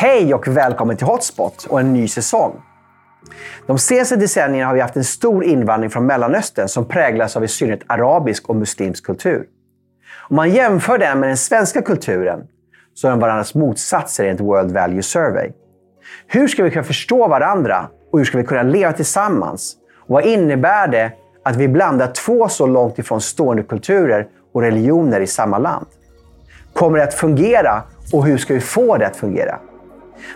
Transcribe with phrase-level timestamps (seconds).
[0.00, 2.62] Hej och välkommen till Hotspot och en ny säsong.
[3.66, 7.48] De senaste decennierna har vi haft en stor invandring från Mellanöstern som präglas av i
[7.48, 9.46] synnerhet arabisk och muslimsk kultur.
[10.28, 12.46] Om man jämför den med den svenska kulturen
[12.94, 15.50] så är de varandras motsatser enligt World Value Survey.
[16.26, 19.76] Hur ska vi kunna förstå varandra och hur ska vi kunna leva tillsammans?
[20.06, 21.12] Och vad innebär det
[21.44, 25.86] att vi blandar två så långt ifrån stående kulturer och religioner i samma land?
[26.72, 29.58] Kommer det att fungera och hur ska vi få det att fungera?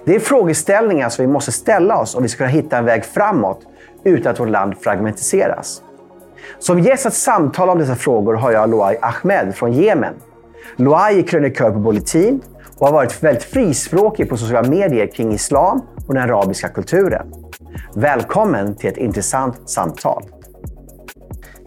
[0.05, 3.05] Det är frågeställningar som vi måste ställa oss om vi ska kunna hitta en väg
[3.05, 3.61] framåt
[4.05, 5.83] utan att vårt land fragmentiseras.
[6.59, 10.15] Som gäst att samtala om dessa frågor har jag Loai Ahmed från Jemen.
[10.77, 12.41] Loai är krönikör på Bulletin
[12.79, 17.35] och har varit väldigt frispråkig på sociala medier kring islam och den arabiska kulturen.
[17.95, 20.23] Välkommen till ett intressant samtal.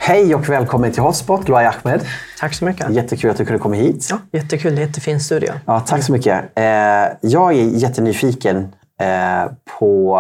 [0.07, 2.05] Hej och välkommen till Hotspot, Loai Ahmed.
[2.39, 2.89] Tack så mycket.
[2.89, 4.07] Jättekul att du kunde komma hit.
[4.09, 4.77] Ja, jättekul.
[4.77, 5.49] Jättefin studio.
[5.65, 6.43] Ja, tack så mycket.
[6.55, 6.63] Eh,
[7.21, 10.17] jag är jättenyfiken eh, på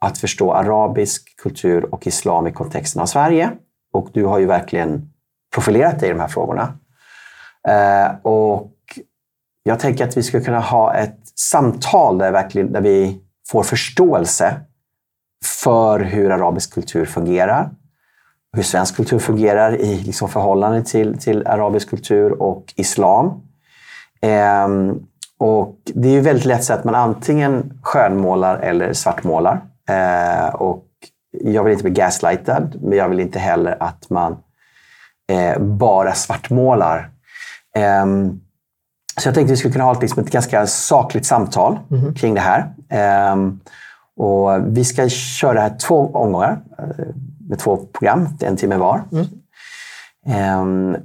[0.00, 3.50] att förstå arabisk kultur och islam i kontexten av Sverige.
[3.92, 5.10] Och du har ju verkligen
[5.54, 6.78] profilerat dig i de här frågorna.
[7.68, 8.72] Eh, och
[9.62, 14.60] jag tänker att vi skulle kunna ha ett samtal där, verkligen, där vi får förståelse
[15.62, 17.70] för hur arabisk kultur fungerar
[18.56, 23.40] hur svensk kultur fungerar i liksom förhållande till, till arabisk kultur och islam.
[24.20, 25.06] Ehm,
[25.38, 29.60] och det är ju väldigt lätt så att man antingen skönmålar eller svartmålar.
[29.88, 30.84] Ehm, och
[31.30, 34.36] jag vill inte bli gaslightad, men jag vill inte heller att man
[35.32, 37.10] eh, bara svartmålar.
[37.76, 38.40] Ehm,
[39.20, 42.14] så jag tänkte att vi skulle kunna ha ett, liksom ett ganska sakligt samtal mm.
[42.14, 42.72] kring det här.
[42.88, 43.60] Ehm,
[44.16, 46.60] och vi ska köra det här två omgångar
[47.48, 49.02] med två program, en timme var.
[49.12, 49.26] Mm.
[50.60, 50.96] Um,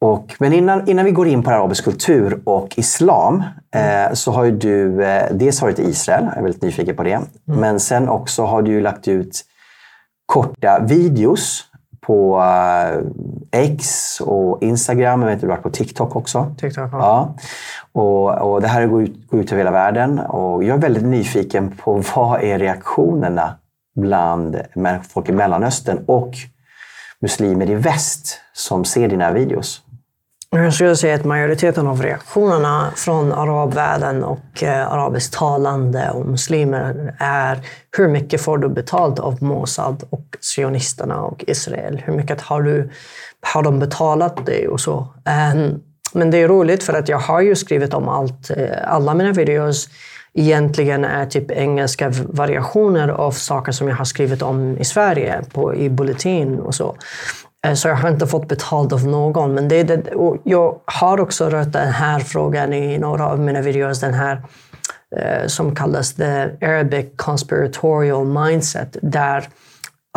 [0.00, 3.42] och, men innan, innan vi går in på arabisk kultur och islam
[3.74, 4.06] mm.
[4.06, 7.02] eh, så har ju du eh, dels varit i Israel, jag är väldigt nyfiken på
[7.02, 7.12] det.
[7.12, 7.28] Mm.
[7.44, 9.44] Men sen också har du lagt ut
[10.26, 11.64] korta videos
[12.00, 15.20] på eh, X och Instagram.
[15.20, 16.54] Jag vet att du har varit på TikTok också.
[16.58, 16.98] TikTok, ja.
[16.98, 17.34] ja.
[17.92, 20.18] Och, och det här går ut, går ut över hela världen.
[20.18, 23.54] Och jag är väldigt nyfiken på vad är reaktionerna
[23.94, 24.60] bland
[25.08, 26.34] folk i Mellanöstern och
[27.20, 29.82] muslimer i väst som ser dina videos?
[30.50, 37.60] Jag skulle säga att majoriteten av reaktionerna från arabvärlden och eh, arabisktalande och muslimer är
[37.96, 42.02] hur mycket får du betalt av Mossad och sionisterna och Israel?
[42.04, 42.90] Hur mycket har, du,
[43.40, 45.06] har de betalat dig och så?
[45.24, 45.80] Ehm,
[46.12, 49.32] men det är roligt för att jag har ju skrivit om allt, eh, alla mina
[49.32, 49.88] videos
[50.34, 55.74] egentligen är typ engelska variationer av saker som jag har skrivit om i Sverige på,
[55.74, 56.96] i Bulletin och så.
[57.66, 59.54] Eh, så jag har inte fått betalt av någon.
[59.54, 60.02] Men det, det
[60.44, 64.00] jag har också rört den här frågan i några av mina videos.
[64.00, 64.42] Den här
[65.16, 68.96] eh, som kallas the Arabic conspiratorial mindset.
[69.02, 69.48] Där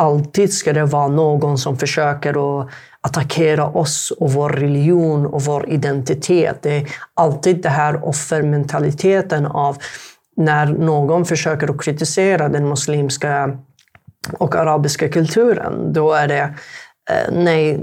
[0.02, 2.70] alltid ska det vara någon som försöker att
[3.08, 6.58] attackera oss och vår religion och vår identitet.
[6.62, 9.78] Det är alltid den här offermentaliteten av
[10.38, 13.58] när någon försöker att kritisera den muslimska
[14.38, 15.94] och arabiska kulturen.
[15.94, 16.54] Då är det
[17.10, 17.80] eh, nej,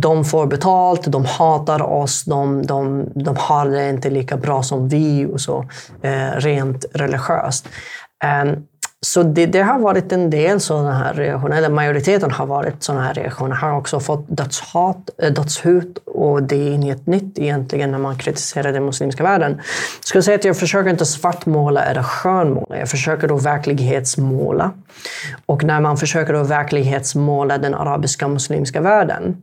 [0.00, 4.88] de får betalt, de hatar oss, de, de, de har det inte lika bra som
[4.88, 5.68] vi och så,
[6.02, 7.68] eh, rent religiöst.
[8.24, 8.56] Ehm,
[9.12, 13.04] så det, det, har varit en del sådana här reaktioner, eller majoriteten har varit sådana
[13.04, 13.56] här reaktioner.
[13.56, 15.94] Har också fått dödshat, eh, dödshut.
[15.94, 19.52] dödshot och det är inget nytt egentligen när man kritiserar den muslimska världen.
[19.98, 22.78] Jag skulle säga att jag försöker inte svartmåla eller skönmåla.
[22.78, 24.70] Jag försöker då verklighetsmåla.
[25.46, 29.36] Och när man försöker då verklighetsmåla den arabiska muslimska världen,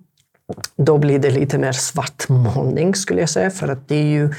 [0.75, 3.49] då blir det lite mer svartmålning skulle jag säga.
[3.49, 4.33] För att det är ju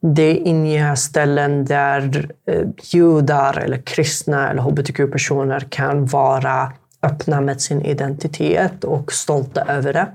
[0.00, 6.72] det är inga ställen där eh, judar, eller kristna eller hbtq-personer kan vara
[7.02, 10.08] öppna med sin identitet och stolta över det.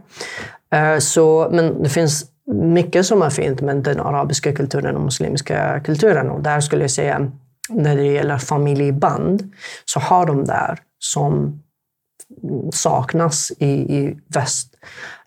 [0.78, 5.80] Eh, så, men det finns mycket som är fint med den arabiska kulturen och muslimska
[5.80, 6.30] kulturen.
[6.30, 7.32] Och där skulle jag säga,
[7.70, 9.54] när det gäller familjeband,
[9.86, 11.62] så har de där som
[12.74, 14.76] saknas i, i väst.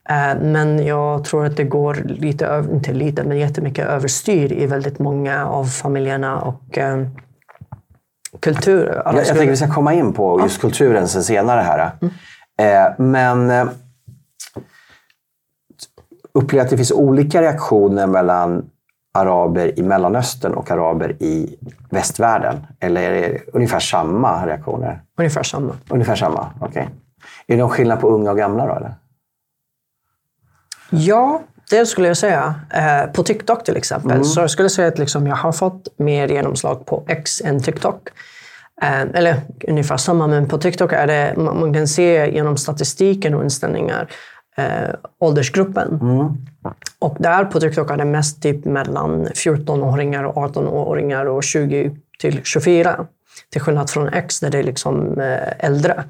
[0.09, 4.99] Eh, men jag tror att det går lite, inte lite, men jättemycket överstyr i väldigt
[4.99, 6.79] många av familjerna och
[8.41, 9.03] kultur.
[9.05, 11.91] Jag, jag tänker att vi ska komma in på just kulturen sen senare här.
[12.01, 12.15] Mm.
[12.59, 13.73] Eh, men eh,
[16.33, 18.71] upplever att det finns olika reaktioner mellan
[19.17, 21.57] araber i Mellanöstern och araber i
[21.91, 22.67] västvärlden?
[22.81, 25.03] Eller är det ungefär samma reaktioner?
[25.19, 25.73] Ungefär samma.
[25.89, 26.69] Ungefär samma, okej.
[26.69, 26.83] Okay.
[27.47, 28.75] Är det någon skillnad på unga och gamla då?
[28.75, 28.95] Eller?
[30.91, 32.55] Ja, det skulle jag säga.
[32.75, 34.11] Eh, på TikTok till exempel.
[34.11, 34.25] Mm.
[34.25, 38.09] Så jag skulle säga att liksom jag har fått mer genomslag på X än TikTok.
[38.83, 43.45] Eh, eller ungefär samma, men på TikTok är det, man kan se genom statistiken och
[43.45, 44.09] inställningar
[44.57, 45.99] eh, åldersgruppen.
[46.03, 46.37] Mm.
[46.99, 52.41] Och där på TikTok är det mest typ mellan 14-åringar och 18-åringar och 20 till
[52.45, 53.07] 24.
[53.51, 56.05] Till skillnad från X där det är liksom eh, äldre.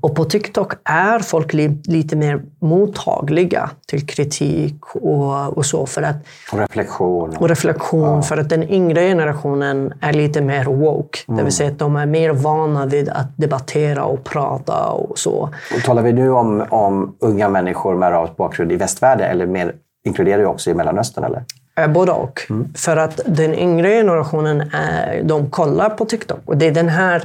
[0.00, 5.86] Och på TikTok är folk li lite mer mottagliga till kritik och, och så.
[5.86, 6.16] För att,
[6.52, 7.36] och reflektion.
[7.36, 8.14] Och reflektion.
[8.14, 8.22] Ja.
[8.22, 11.18] För att den yngre generationen är lite mer woke.
[11.18, 11.26] Mm.
[11.26, 11.50] Det vill mm.
[11.50, 15.50] säga att de är mer vana vid att debattera och prata och så.
[15.76, 19.74] Och talar vi nu om, om unga människor med arabisk bakgrund i västvärlden eller mer,
[20.04, 21.24] inkluderar det också i Mellanöstern?
[21.24, 21.44] Eller?
[21.80, 22.42] Eh, både och.
[22.50, 22.74] Mm.
[22.74, 26.40] För att den yngre generationen, är, de kollar på TikTok.
[26.44, 27.24] Och det är den här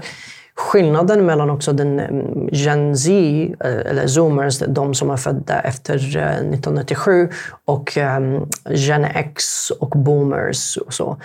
[0.55, 5.95] skillnaden mellan också den mm, Gen Z, eh, eller zoomers, de som är födda efter
[5.95, 7.29] 1997, eh,
[7.65, 11.17] och um, Gen X och boomers och så.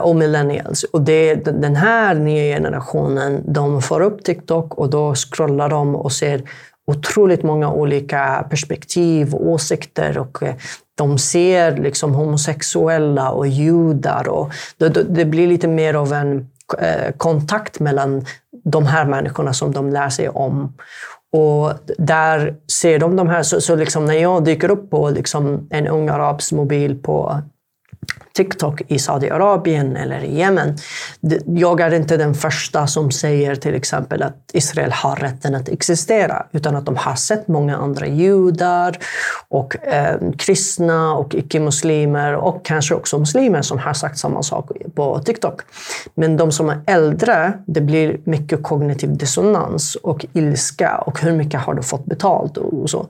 [0.00, 0.84] och millennials.
[0.84, 6.12] Och det, den här nya generationen, de får upp TikTok och då scrollar de och
[6.12, 6.42] ser
[6.86, 10.18] otroligt många olika perspektiv och åsikter.
[10.18, 10.54] Och eh,
[10.94, 14.28] de ser liksom homosexuella och judar.
[14.28, 18.24] Och det, det blir lite mer av en eh, kontakt mellan
[18.64, 20.72] de här människorna som de lär sig om.
[21.32, 25.68] Och där ser de de här, så, så liksom när jag dyker upp på liksom
[25.70, 27.42] en ung arabs mobil på
[28.32, 30.76] TikTok i Saudiarabien eller i Jemen.
[31.46, 36.46] Jag är inte den första som säger till exempel att Israel har rätten att existera,
[36.52, 38.98] utan att de har sett många andra judar
[39.48, 45.18] och eh, kristna och icke-muslimer och kanske också muslimer som har sagt samma sak på
[45.18, 45.60] TikTok.
[46.14, 51.60] Men de som är äldre, det blir mycket kognitiv dissonans och ilska och hur mycket
[51.60, 53.06] har du fått betalt och så.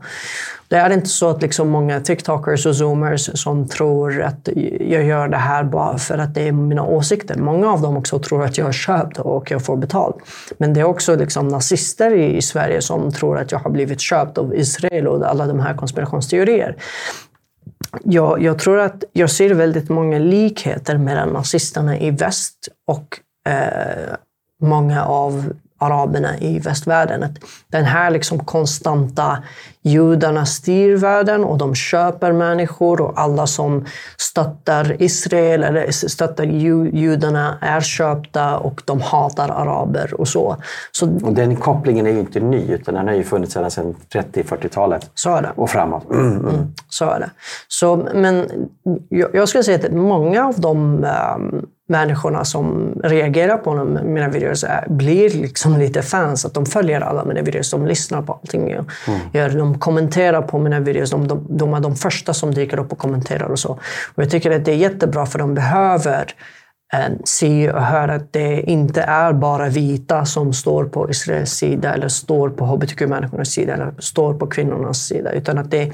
[0.73, 4.49] Det är inte så att liksom många TikTokers och zoomers som tror att
[4.81, 7.39] jag gör det här bara för att det är mina åsikter.
[7.39, 10.17] Många av dem också tror att jag är köpt och jag får betalt.
[10.59, 14.39] Men det är också liksom nazister i Sverige som tror att jag har blivit köpt
[14.39, 16.77] av Israel och alla de här konspirationsteorier.
[18.05, 24.15] Jag, jag tror att jag ser väldigt många likheter mellan nazisterna i väst och eh,
[24.63, 25.53] många av
[25.83, 27.23] araberna i västvärlden.
[27.23, 27.39] Att
[27.69, 29.39] den här liksom konstanta
[29.83, 33.85] judarna styr världen och de köper människor och alla som
[34.17, 40.57] stöttar Israel eller stöttar judarna är köpta och de hatar araber och så.
[40.93, 45.11] så och den kopplingen är ju inte ny utan den har ju funnits sedan 30-40-talet
[45.55, 46.11] och framåt.
[46.11, 46.49] Mm, mm.
[46.49, 47.31] Mm, så är det.
[47.69, 48.47] Så, men
[49.09, 51.05] jag, jag skulle säga att många av de
[51.37, 56.45] um, människorna som reagerar på mina videos blir liksom lite fans.
[56.45, 59.21] Att de följer alla mina videos, de lyssnar på allting jag mm.
[59.33, 59.51] gör.
[59.51, 61.11] De kommenterar på mina videos.
[61.11, 63.69] De, de, de, är de första som dyker upp och kommenterar och så.
[64.15, 66.35] Och jag tycker att det är jättebra för de behöver
[66.95, 71.95] eh, se och höra att det inte är bara vita som står på Israels sida
[71.95, 75.33] eller står på hbtq-människornas sida eller står på kvinnornas sida.
[75.33, 75.93] Utan att det är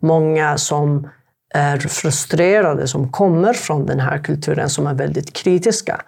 [0.00, 1.08] många som
[1.54, 6.00] är frustrerade som kommer från den här kulturen som är väldigt kritiska.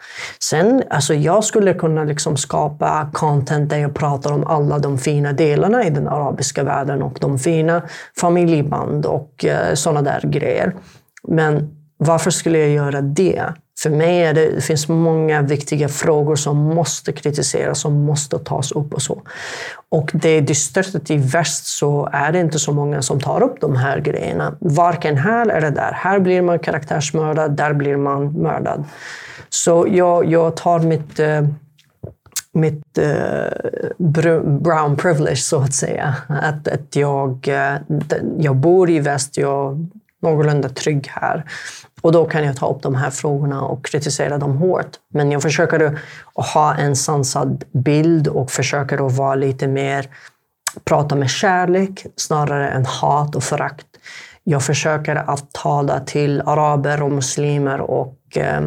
[0.42, 5.32] Sen, alltså jag skulle kunna liksom skapa content där jag pratar om alla de fina
[5.32, 7.82] delarna i den arabiska världen och de fina
[8.20, 10.74] familjeband och eh, sådana där grejer.
[11.28, 13.44] Men varför skulle jag göra det?
[13.82, 18.72] För mig är det, det finns många viktiga frågor som måste kritiseras, som måste tas
[18.72, 19.22] upp och så.
[19.88, 23.42] Och det är dystert att i väst så är det inte så många som tar
[23.42, 24.56] upp de här grejerna.
[24.60, 25.92] Varken här eller där.
[25.92, 28.84] Här blir man karaktärsmördad, där blir man mördad.
[29.48, 31.42] Så jag, jag tar mitt eh,
[32.52, 36.14] mitt eh, brown privilege, så att säga.
[36.28, 37.76] Att, att jag, eh,
[38.38, 39.86] jag bor i väst, jag är
[40.22, 41.44] någorlunda trygg här.
[42.00, 44.90] Och då kan jag ta upp de här frågorna och kritisera dem hårt.
[45.14, 45.98] Men jag försöker
[46.34, 50.08] att ha en sansad bild och försöker att vara lite mer,
[50.84, 53.86] prata med kärlek snarare än hat och förakt.
[54.44, 58.60] Jag försöker att tala till araber och muslimer och eh,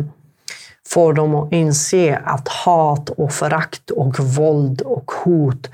[0.87, 5.69] få dem att inse att hat och förakt och våld och hot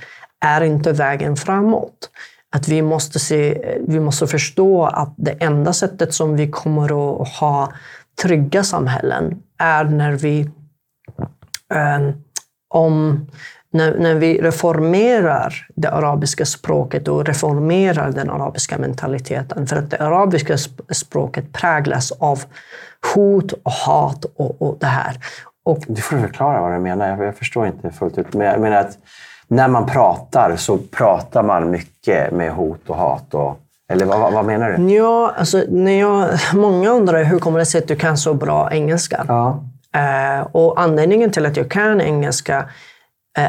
[0.45, 2.09] är inte vägen framåt
[2.55, 7.27] att vi måste, se, vi måste förstå att det enda sättet som vi kommer att
[7.27, 7.73] ha
[8.21, 10.49] trygga samhällen är när vi,
[11.73, 12.09] eh,
[12.69, 13.27] om,
[13.71, 19.67] när, när vi reformerar det arabiska språket och reformerar den arabiska mentaliteten.
[19.67, 20.57] För att det arabiska
[20.91, 22.43] språket präglas av
[23.15, 25.15] hot och hat och, och det här.
[25.65, 27.09] Och, du får förklara vad du menar.
[27.09, 28.33] Jag, jag förstår inte fullt ut.
[28.33, 28.97] Men jag menar att
[29.49, 33.33] när man pratar så pratar man mycket med hot och hat.
[33.33, 33.59] Och,
[33.91, 34.93] Eller vad, vad menar du?
[34.93, 38.71] Ja, alltså, när jag, många undrar hur kommer det sig att du kan så bra
[38.71, 39.25] engelska?
[39.27, 39.63] Ja.
[39.95, 42.65] Eh, och anledningen till att jag kan engelska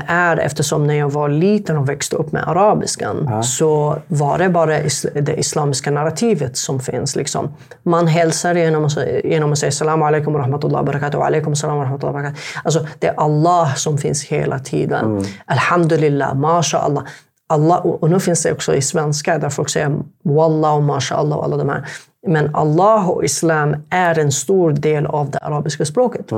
[0.07, 3.43] är eftersom när jag var liten och växte upp med arabiskan Ja.
[3.43, 4.79] så var det bara
[5.15, 7.17] det islamiska narrativet som finns.
[7.17, 7.49] Liksom.
[7.83, 8.89] Man hälsar genom
[9.25, 12.41] genom att säga salam alaikum wa barakatuh wa alaikum salam wa wa barakatuh.
[12.65, 15.25] Alltså, det är Allah som finns hela tiden.
[15.47, 17.05] Alhamdulillah, mashallah.
[17.49, 21.39] Allah, och och nu finns det också i svenska där folk säger wallah och mashallah
[21.39, 21.87] och alla de här.
[22.27, 26.31] Men Allah och islam är en stor del av det arabiska språket.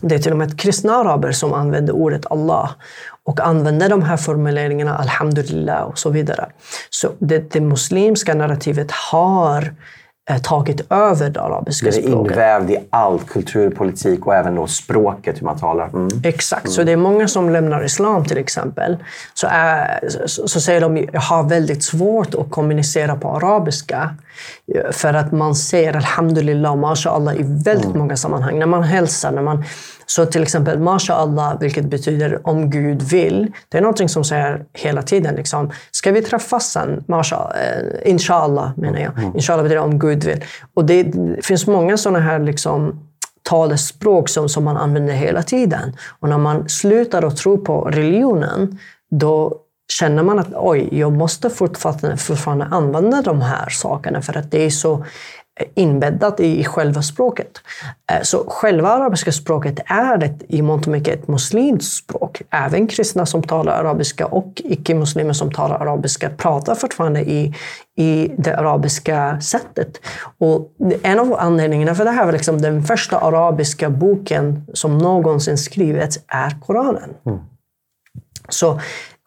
[0.00, 2.70] Det är till och med kristna araber som använder ordet Allah
[3.24, 6.46] och använder de här formuleringarna alhamdulillah och så vidare.
[6.90, 9.72] Så det, det muslimska narrativet har eh,
[10.42, 12.32] tagit över det arabiska Den är språket.
[12.32, 15.88] invävd i all kulturpolitik och även då språket, hur man talar.
[15.88, 16.08] Mm.
[16.24, 18.96] Exakt, så det är många som lämnar islam till exempel.
[19.34, 24.14] Så, är, så, så säger de jag har väldigt svårt att kommunicera på arabiska.
[24.74, 28.58] eh, För att man säger alhamdulillah och mashallah i väldigt många sammanhang.
[28.58, 29.64] När man hälsar, när man,
[30.06, 33.52] så till exempel mashallah, vilket betyder om Gud vill.
[33.68, 35.34] Det är någonting som säger hela tiden.
[35.34, 37.04] Liksom, Ska vi träffas sen?
[37.08, 39.12] Mashallah, eh, inshallah menar jag.
[39.34, 40.44] Inshallah betyder om Gud vill.
[40.74, 43.08] Och det, finns många sådana här liksom,
[43.42, 45.96] talespråk som, som man använder hela tiden.
[46.20, 48.78] Och när man slutar att tro på religionen,
[49.10, 49.58] då
[49.92, 54.66] känner man att oj, jag måste fortfarande, fortfarande använda de här sakerna för att det
[54.66, 55.04] är så
[55.74, 57.60] inbäddat i, själva språket.
[58.12, 62.42] Eh, Så själva arabiska språket är ett, i mångt och mycket ett muslimskt språk.
[62.50, 67.54] Även kristna som talar arabiska och icke-muslimer som talar arabiska pratar fortfarande i,
[67.98, 70.00] i det arabiska sättet.
[70.38, 75.58] Och en av anledningarna för det här var liksom den första arabiska boken som någonsin
[75.58, 77.10] skrivits är Koranen.
[78.48, 78.80] Så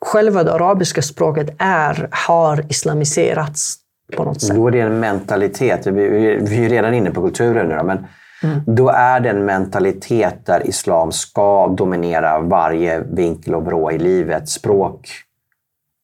[0.06, 3.78] själva det arabiska språket är, har islamiserats
[4.18, 4.56] på något sätt.
[4.56, 5.88] Då är det en mentalitet.
[5.88, 5.92] Vi
[6.40, 8.06] vi- är redan inne på kulturen nu då, men
[8.44, 8.62] Mm.
[8.66, 14.50] då är det en mentalitet där islam ska dominera varje vinkel och vrå i livet.
[14.50, 15.10] Språk,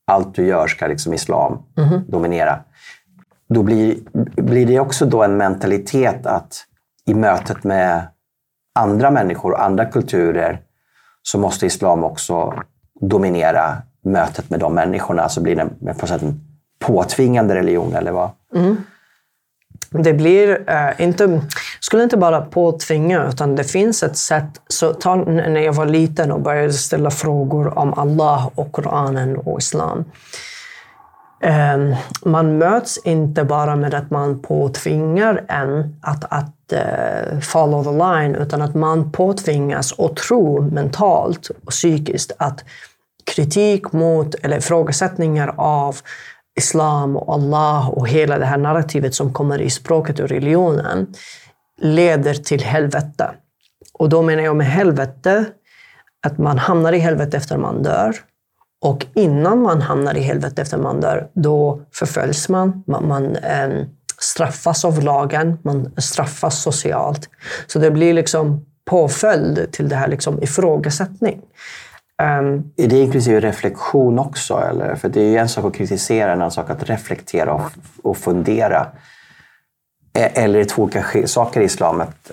[0.08, 2.04] allt du gör ska liksom islam Mhm.
[2.08, 2.60] dominera.
[3.50, 3.96] Då blir,
[4.42, 6.66] blir det också då en mentalitet att
[7.06, 8.02] i mötet med
[8.80, 10.62] andra människor och andra kulturer
[11.22, 12.54] så måste islam också
[13.02, 15.30] dominera mötet med de människorna.
[15.30, 16.42] Så blir det på sätt en
[16.82, 18.30] påtvingande religion, eller vad?
[18.56, 18.78] Mm.
[19.90, 21.42] Det blir eh, inte,
[21.80, 24.50] skulle inte bara påtvinga, utan det finns ett sätt.
[24.68, 29.60] Så ta, när jag var liten och började ställa frågor om Allah och Koranen och
[29.60, 30.06] Islam.
[31.44, 37.92] Eh, man möts inte bara med att man påtvingar en att, att eh, follow the
[37.92, 42.64] line, utan att man påtvingas och tro mentalt och psykiskt att
[43.24, 45.96] kritik mot eller ifrågasättningar av
[46.58, 51.14] islam och Allah och hela det här narrativet som kommer i språket och religionen
[51.82, 53.32] leder till helvete.
[53.94, 55.46] Och då menar jag med helvete
[56.28, 58.16] att man hamnar i helvete efter man dör.
[58.82, 62.84] Och innan man hamnar i helvete efter man dör, då förföljs man.
[62.88, 63.86] Man, man eh,
[64.20, 67.30] straffas av lagen, man straffas socialt.
[67.68, 71.42] Så det blir liksom påföljd till det här liksom ifrågasättning.
[72.22, 74.54] Um, Är det inklusive reflektion också?
[74.54, 74.96] Eller?
[74.96, 77.72] För det är ju en sak att kritisera, en annan sak att reflektera och,
[78.04, 78.88] och fundera.
[80.14, 82.02] Eller är det två olika saker i islam?
[82.02, 82.32] Att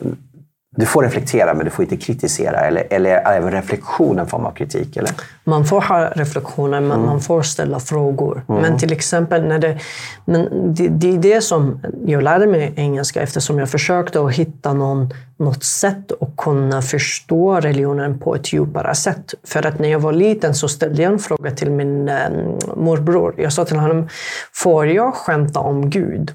[0.79, 2.61] du får reflektera, men du får inte kritisera.
[2.61, 4.97] Eller, eller även reflektion en form av kritik?
[4.97, 5.11] Eller?
[5.45, 8.43] Man får ha reflektioner, men man får ställa frågor.
[8.47, 9.79] Men till exempel, när det,
[10.25, 14.73] men det, det är det som jag lärde mig engelska eftersom jag försökte att hitta
[14.73, 19.35] någon, något sätt att kunna förstå religionen på ett djupare sätt.
[19.45, 22.31] För att när jag var liten så ställde jag en fråga till min eh,
[22.77, 23.35] morbror.
[23.39, 24.09] Jag sa till honom,
[24.53, 26.33] får jag skämta om Gud?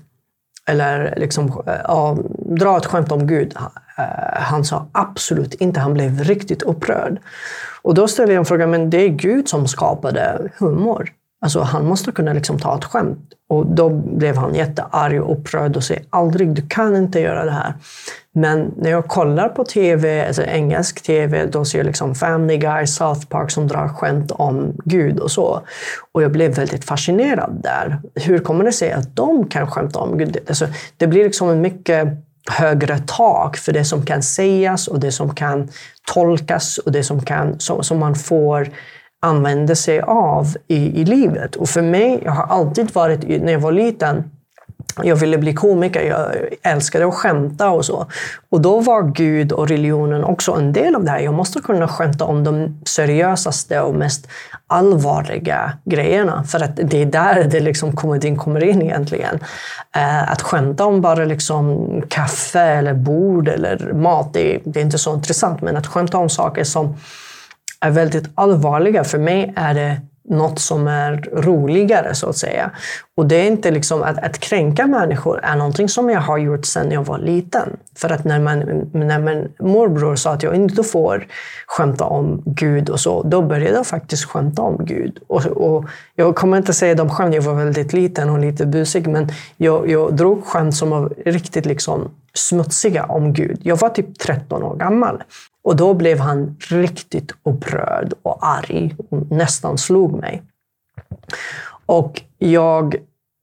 [0.66, 2.18] Eller liksom, eh, ja,
[2.60, 3.56] dra ett skämt om Gud.
[3.98, 5.80] Eh, han sa absolut inte.
[5.80, 7.20] Han blev riktigt upprörd.
[7.82, 11.12] Och då ställde jag en fråga, men det är Gud som skapade humor.
[11.42, 13.34] Alltså han måste kunna liksom ta ett skämt.
[13.50, 17.52] Och då blev han jättearg och upprörd och sa aldrig, du kan inte göra det
[17.52, 17.74] här.
[18.32, 22.88] Men när jag kollar på tv, alltså engelsk tv, då ser jag liksom Family Guy,
[22.88, 25.62] South Park som drar skämt om Gud och så.
[26.12, 28.02] Och jag blev väldigt fascinerad där.
[28.16, 30.38] Hur kommer det sig att de kan skämta om Gud?
[30.48, 32.08] Alltså, det blir liksom en mycket
[32.52, 35.70] högre tak för det som kan sägas och det som kan
[36.14, 38.70] tolkas och det som, kan, som, som man får
[39.22, 41.56] använda sig av i, i livet.
[41.56, 44.24] Och för mig, jag har alltid varit, när jag var liten,
[45.04, 46.26] jag ville bli komiker, jag
[46.62, 48.08] älskade att skämta och så.
[48.50, 51.20] Och då var Gud och religionen också en del av det här.
[51.20, 54.28] Jag måste kunna skämta om de seriösaste och mest
[54.68, 56.44] allvarliga grejerna.
[56.44, 59.40] För att det är där det liksom komedin kommer in egentligen.
[59.96, 64.98] Eh, att skämta om bara liksom kaffe eller bord eller mat, det det är inte
[64.98, 65.62] så intressant.
[65.62, 66.96] Men att skämta om saker som
[67.80, 72.72] är väldigt allvarliga, för mig är det något som är roligare, så att säga.
[73.18, 76.66] Och det är inte liksom att, att kränka människor är någonting som jag har gjort
[76.66, 77.78] sedan jag var liten.
[77.96, 78.60] För att när, man,
[78.94, 81.28] när min morbror sa att jag inte får
[81.68, 85.20] skämta om Gud och så, då började jag faktiskt skämta om Gud.
[85.28, 89.08] Och, och jag kommer inte säga de skämt, jag var väldigt liten och lite busig,
[89.08, 93.60] men jag, jag drog skämt som var riktigt liksom smutsiga om Gud.
[93.64, 95.24] Jag var typ 13 år gammal.
[95.64, 100.44] Och då blev han riktigt upprörd och arg och nästan slog mig.
[101.86, 102.96] Och jag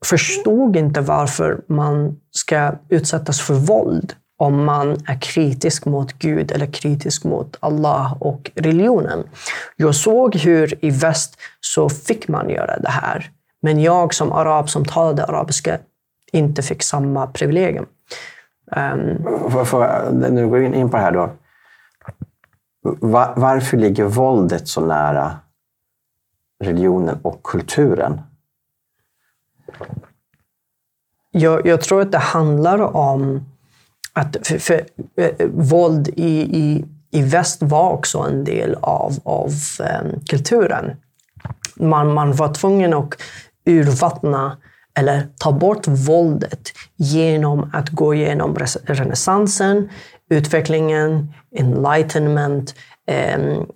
[0.05, 6.67] förstod inte varför man ska utsättas för våld om man är kritisk mot Gud eller
[6.67, 9.25] kritisk mot Allah och religionen.
[9.77, 13.31] Jag såg hur i väst så fick man göra det här.
[13.63, 15.79] Men jag som arab som talade arabiska
[16.33, 17.87] inte fick samma privilegium.
[18.77, 21.31] Um, för, för, nu går vi in på det här då.
[22.83, 25.39] Var, varför ligger våldet så nära
[26.65, 28.21] religionen och kulturen?
[31.31, 33.45] Jag, jag tror att det handlar om
[34.13, 39.51] att för, för, eh, våld i, i, i väst var också en del av, av
[39.81, 40.97] eh, kulturen.
[41.77, 43.15] Man, man var tvungen att
[43.65, 44.57] urvattna
[44.95, 49.89] eller ta bort våldet genom att gå igenom renässansen,
[50.31, 52.75] utvecklingen, enlightenment,
[53.07, 53.67] ehm,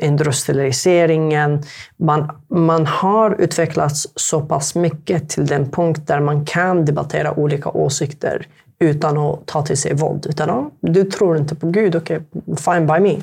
[0.00, 1.62] industrialiseringen.
[1.96, 7.68] Man, man har utvecklats så pass mycket till den punkt där man kan debattera olika
[7.68, 8.46] åsikter
[8.78, 10.26] utan att ta till sig våld.
[10.26, 13.16] Utan ja, du tror inte på Gud, okej, okay, fine by me.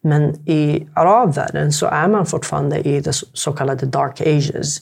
[0.00, 4.78] Men i arabvärlden så är man fortfarande i det så kallade dark ages.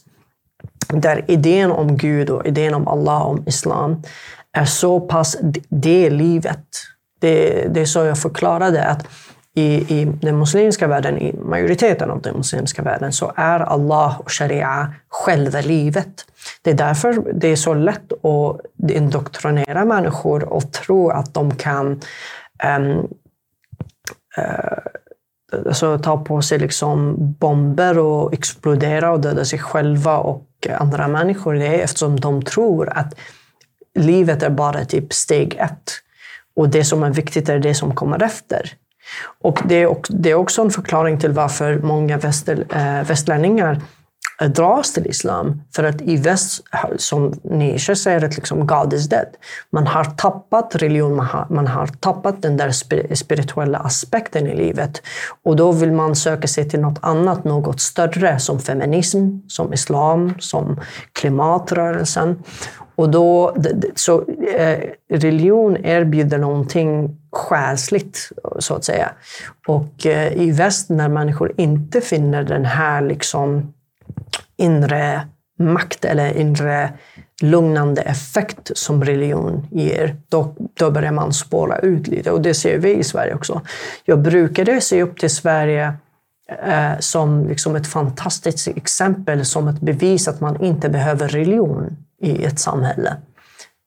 [0.89, 4.03] Där idén om Gud och idén om Allah, om Islam,
[4.53, 5.37] är så pass
[5.69, 6.67] det livet
[7.25, 9.07] det, det är så jag förklarade att
[9.55, 14.33] i, i den muslimska världen, i majoriteten av den muslimska världen, så är Allah och
[14.33, 16.27] sharia själva livet.
[16.63, 22.01] Det är därför det är så lätt att indoktrinera människor och tro att de kan
[22.79, 23.09] um,
[24.39, 24.79] uh,
[25.67, 30.47] alltså ta på sig liksom bomber och explodera och döda sig själva och
[30.79, 31.55] andra människor.
[31.55, 33.15] Det är eftersom de tror att
[33.95, 36.01] livet är bara typ steg ett.
[36.57, 38.73] Och det som är viktigt är det som kommer efter.
[39.41, 39.75] Och det
[40.31, 43.81] är, också, en förklaring till varför många väster, äh, västlänningar
[44.41, 45.63] eh, dras till islam.
[45.77, 46.65] För att i väst,
[46.97, 49.27] som Nietzsche säger, att liksom God is dead.
[49.71, 52.71] Man har tappat religion, man har, man har tappat den där
[53.15, 55.03] spirituella aspekten i livet.
[55.45, 60.35] Och då vill man söka sig till något annat, något större, som feminism, som islam,
[60.39, 60.81] som
[61.13, 62.43] klimatrörelsen.
[62.95, 63.57] Och då,
[63.95, 64.25] så
[64.57, 64.79] eh,
[65.11, 69.13] religion erbjuder någonting själsligt, så att säga.
[69.67, 73.75] Och eh, i väst, när människor inte finner den här liksom
[74.57, 75.29] inre
[75.59, 76.93] makt eller inre
[77.43, 82.31] lugnande effekt som religion ger, då, då börjar man spåra ut lite.
[82.31, 83.61] Och det ser vi i Sverige också.
[84.05, 85.95] Jag brukade se upp till Sverige
[86.67, 92.45] eh, som liksom ett fantastiskt exempel, som ett bevis att man inte behöver religion i
[92.45, 93.17] ett samhälle.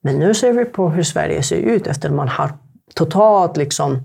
[0.03, 2.51] Men nu ser vi på hur Sverige ser ut efter att man har
[2.93, 4.03] totalt liksom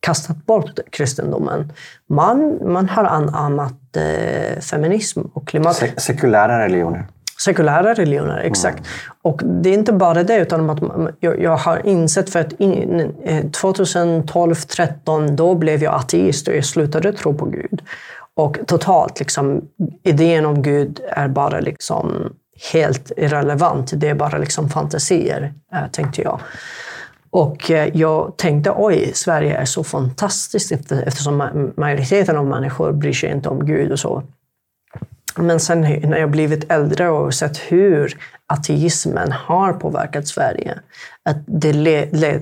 [0.00, 1.72] kastat bort kristendomen.
[2.08, 5.76] Man, man har anammat eh, feminism och klimat...
[5.76, 7.06] Se sekulära religioner.
[7.44, 8.78] Sekulära religioner, exakt.
[8.78, 8.88] Mm.
[9.22, 10.78] Och det är inte bara det, utan att
[11.20, 12.50] jag, jag har insett för att
[13.52, 17.82] 2012, 2013 då blev jag ateist och jag slutade tro på Gud.
[18.34, 19.60] Och totalt, liksom,
[20.02, 22.32] idén om Gud är bara liksom
[22.72, 23.92] helt irrelevant.
[23.94, 26.40] Det är bara liksom fantasier, eh, tänkte jag.
[27.30, 33.30] Och eh, jag tänkte, oj, Sverige är så fantastiskt eftersom majoriteten av människor bryr sig
[33.30, 34.22] inte om Gud och så.
[35.36, 40.78] Men sen när jag blivit äldre och sett hur ateismen har påverkat Sverige,
[41.24, 41.72] att det,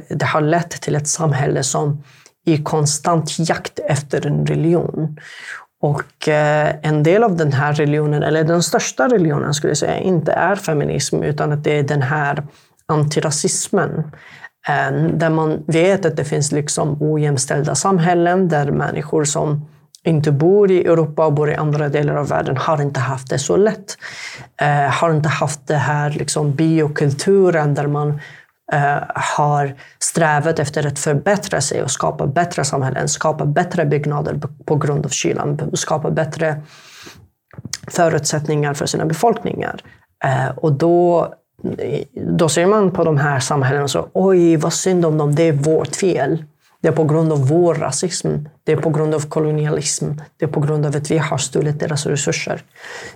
[0.08, 2.02] det har lett till ett samhälle som
[2.46, 5.16] i konstant jakt efter en religion.
[5.80, 9.98] Och eh, en del av den här religionen, eller den största religionen skulle jag säga,
[9.98, 12.46] inte är feminism utan att det är den här
[12.86, 14.12] antirasismen.
[14.68, 19.66] Eh, där man vet att det finns liksom ojämställda samhällen där människor som
[20.04, 23.38] inte bor i Europa och bor i andra delar av världen har inte haft det
[23.38, 23.98] så lätt.
[24.60, 28.20] Eh, har inte haft det här liksom, biokulturen där man
[28.72, 34.76] Eh, har strävat efter att förbättra sig och skapa bättre samhällen, skapa bättre byggnader på
[34.76, 36.62] grund av kylan, skapa bättre
[37.88, 39.80] förutsättningar för sina befolkningar.
[40.24, 41.28] Eh, och då,
[42.14, 45.42] då ser man på de här samhällena och så, oj vad synd om dem, det
[45.42, 46.44] är vårt fel.
[46.82, 48.36] Det är på grund av vår rasism.
[48.64, 50.06] Det är på grund av kolonialism.
[50.36, 52.62] Det är på grund av att vi har stulit deras resurser.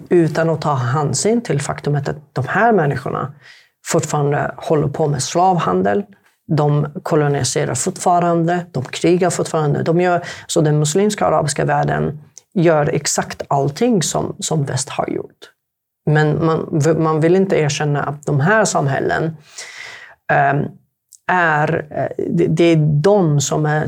[0.09, 3.35] Utan att ta hänsyn till faktumet att de här människorna
[3.87, 6.05] fortfarande håller på med slavhandel.
[6.47, 9.83] De koloniserar fortfarande, de krigar fortfarande.
[9.83, 12.21] De gör, så den muslimska arabiska världen
[12.55, 15.51] gör exakt allting som, som väst har gjort.
[16.07, 19.37] Men man, man vill inte erkänna att de här samhällen
[20.33, 20.65] ehm, eh,
[21.27, 21.87] är,
[22.49, 23.87] det är de som, är,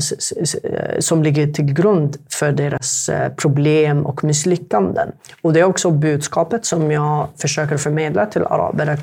[0.63, 5.11] eh, som ligger till grund för deras eh, problem och misslyckanden.
[5.41, 8.97] Och det är också budskapet som jag försöker förmedla till araber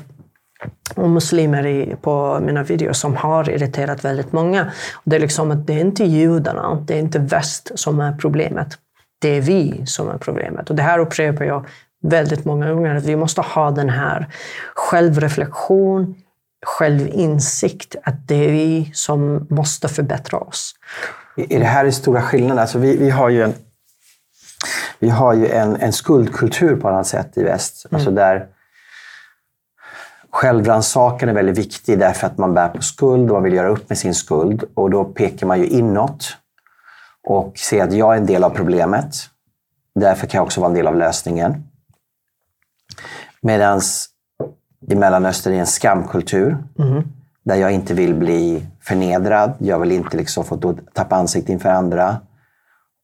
[0.95, 4.71] och muslimer i, på mina videor som har irriterat väldigt många.
[5.03, 8.67] Det är liksom att det är inte judarna, det är inte väst som är problemet.
[9.19, 10.69] Det är vi som är problemet.
[10.69, 11.67] Och det här upprepar jag
[12.03, 14.27] väldigt många gånger, att vi måste ha den här
[14.75, 16.15] självreflektion,
[16.65, 20.75] självinsikt att det är vi som måste förbättra oss.
[21.37, 22.59] Är det här den stora skillnaden?
[22.59, 23.53] Alltså vi, vi har ju en,
[24.99, 27.85] vi har ju en, en skuldkultur på annat sätt i väst.
[27.85, 27.95] Mm.
[27.95, 28.47] Alltså där
[30.35, 33.89] Självrannsakan är väldigt viktig därför att man bär på skuld och man vill göra upp
[33.89, 34.63] med sin skuld.
[34.73, 36.37] Och då pekar man ju inåt
[37.27, 39.15] och ser att jag är en del av problemet.
[39.95, 41.63] Därför kan jag också vara en del av lösningen.
[43.41, 43.81] Medan
[44.87, 46.57] i Mellanöstern är en skamkultur.
[46.79, 47.03] Mm.
[47.43, 49.53] Där jag inte vill bli förnedrad.
[49.57, 52.17] Jag vill inte liksom få tappa ansiktet inför andra.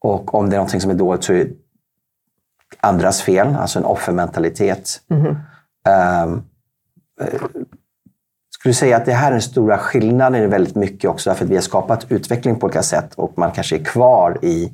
[0.02, 1.52] Och om det är något som är dåligt så är det
[2.80, 5.02] andras fel, alltså en offermentalitet.
[5.10, 5.36] Mm.
[6.26, 6.44] Um,
[7.21, 7.39] Eh,
[8.49, 11.51] skulle du säga att det här är den stora skillnaden väldigt mycket också, därför att
[11.51, 14.73] vi har skapat utveckling på olika sätt och man kanske är kvar i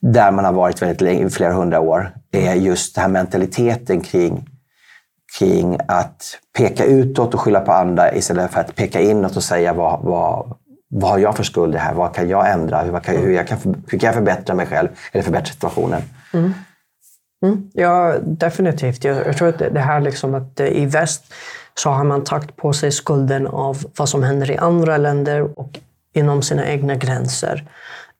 [0.00, 4.48] där man har varit väldigt länge, flera hundra år, är just den här mentaliteten kring
[5.38, 9.72] kring att peka utåt och skylla på andra istället för att peka inåt och säga
[9.72, 10.56] vad, vad,
[10.88, 11.94] vad har jag för skuld i det här?
[11.94, 12.82] Vad kan jag ändra?
[12.82, 13.58] Hur kan, hur, jag kan,
[13.88, 16.02] hur kan jag förbättra mig själv eller förbättra situationen?
[16.32, 16.54] Mm.
[17.44, 17.70] Mm.
[17.72, 19.04] Ja, definitivt.
[19.04, 21.32] Jag, jag tror att det här liksom att eh, i väst
[21.78, 25.78] så har man tagit på sig skulden av vad som händer i andra länder och
[26.12, 27.64] inom sina egna gränser.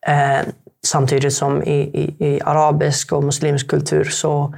[0.07, 0.47] Eh,
[0.87, 4.55] samtidigt som i, i, i arabisk och muslimsk kultur så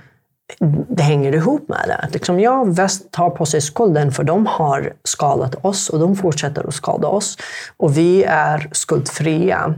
[0.89, 2.09] det hänger ihop med det.
[2.13, 6.69] Liksom, ja, väst tar på sig skulden för de har skadat oss och de fortsätter
[6.69, 7.39] att skada oss.
[7.77, 9.75] Och vi är skuldfria.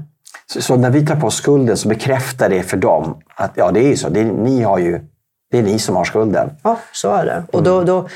[0.53, 3.93] Så, så när vi tar på skulden så bekräftar det för dem att ja, det
[3.93, 4.09] är så.
[4.09, 5.01] Det är, ni har ju,
[5.51, 6.51] det är ni som har skulden.
[6.63, 7.45] Ja, så är det.
[7.53, 8.09] Och då, då,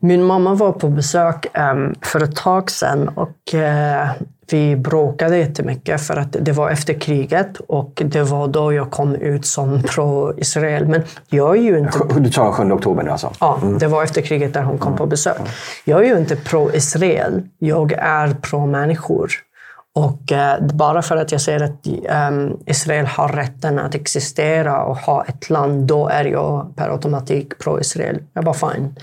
[0.00, 4.10] min mamma var på besök um, för ett tag sedan och uh,
[4.50, 9.14] vi bråkade jättemycket för att det var efter kriget och det var då jag kom
[9.14, 10.86] ut som pro-Israel.
[10.86, 11.98] Men jag är ju inte...
[12.18, 13.32] Du tar 7 oktober nu alltså?
[13.40, 15.40] Ja, det var efter kriget där hon kom på besök.
[15.84, 17.42] Jag är ju inte pro-Israel.
[17.58, 19.30] Jag är pro-människor.
[19.94, 24.96] Och eh, bara för att jag säger att eh, Israel har rätten att existera och
[24.96, 28.22] ha ett land, då är jag per automatik pro-Israel.
[28.32, 28.96] Jag bara fine.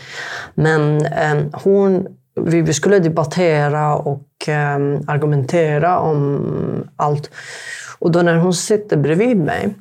[0.54, 2.08] Men eh, hon,
[2.42, 7.30] vi, vi, skulle debattera och ehm, argumentera om allt.
[8.00, 9.76] Och då när hon sitter bredvid mig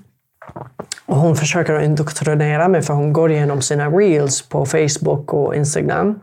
[1.06, 6.20] och hon försöker indoktrinera mig, för hon går igenom sina reels på Facebook och Instagram.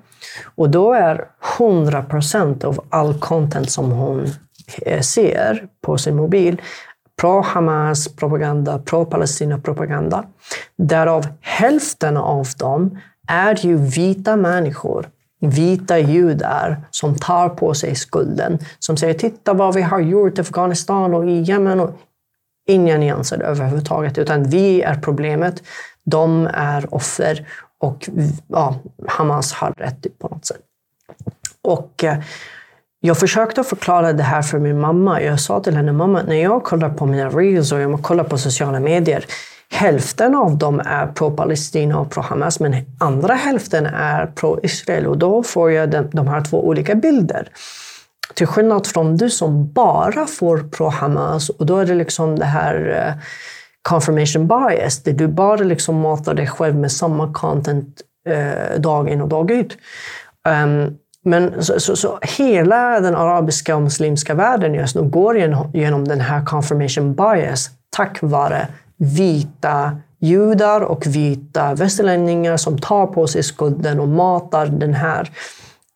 [0.56, 1.26] Och då är
[1.60, 4.28] 100 procent av all content som hon
[4.86, 6.62] Eh, ser på sin mobil
[7.22, 10.26] pro-Hamas-propaganda, pro-Palestina-propaganda.
[10.76, 18.60] Därav hälften av dem är ju vita människor, vita judar som tar på sig skulden.
[18.80, 21.80] Som säger titta vad vi har gjort i Afghanistan och i Jemen.
[21.80, 21.98] Och
[22.68, 25.64] inga nyanser överhuvudtaget, utan vi är problemet.
[26.04, 27.48] De är offer
[27.80, 28.10] och
[28.48, 28.76] ja,
[29.08, 30.62] Hamas har rätt på något sätt.
[31.62, 32.18] Och eh,
[33.04, 35.22] jag försökte förklara det här för min mamma.
[35.22, 38.38] Jag sa till henne, mamma, när jag kollar på mina reels och jag kollar på
[38.38, 39.26] sociala medier,
[39.72, 45.08] hälften av dem är pro-Palestina och pro-Hamas, men andra hälften är pro-Israel.
[45.08, 47.48] Och då får jag de, de här två olika bilder.
[48.34, 53.06] Till skillnad från du som bara får pro-Hamas, och då är det liksom det här
[53.08, 53.24] eh,
[53.82, 59.22] confirmation bias, där du bara liksom matar dig själv med samma content eh, dag in
[59.22, 59.78] och dag ut.
[60.64, 65.72] Um, men så, så, så, hela den arabiska och muslimska världen just nu går genom,
[65.74, 73.28] genom den här confirmation bias tack vare vita judar och vita västerlänningar som tar på
[73.28, 75.30] sig skulden och matar den här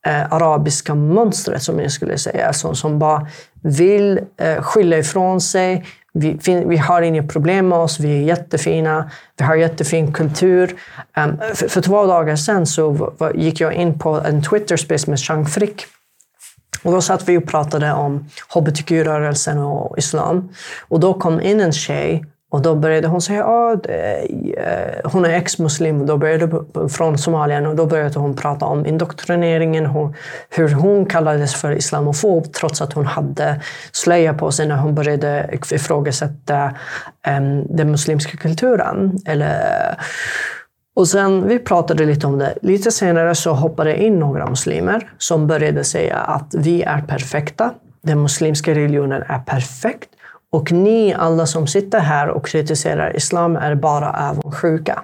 [0.05, 3.27] eh, arabiska mönstret, som jag skulle säga, som, som bara
[3.63, 5.85] vill eh, skylla ifrån sig.
[6.17, 10.75] Vi, vi, har inga problem med oss, vi är jättefina, vi har jättefin kultur.
[11.13, 15.19] Ehm, um, för, för, två dagar sedan så gick jag in på en Twitter-space med
[15.19, 15.85] Chang Frick.
[16.83, 20.49] Och då satt vi och pratade om hbtq-rörelsen och islam.
[20.87, 25.29] Och då kom in en tjej och då började hon säga att eh, hon är
[25.29, 26.49] ex-muslim då började,
[26.89, 30.13] från Somalia och då började hon prata om indoktrineringen,
[30.49, 35.49] hur hon kallades för islamofob trots att hon hade slöja på sig när hon började
[35.71, 36.71] ifrågasätta
[37.27, 39.17] um, den muslimska kulturen.
[39.25, 39.95] Eller, eh,
[40.95, 42.53] och sen vi pratade lite om det.
[42.61, 47.73] Lite senare så hoppade in några muslimer som började säga att vi är perfekta.
[48.03, 50.09] Den muslimska religionen är perfekt.
[50.55, 55.03] Och ni alla som sitter här och kritiserar islam är bara avundsjuka.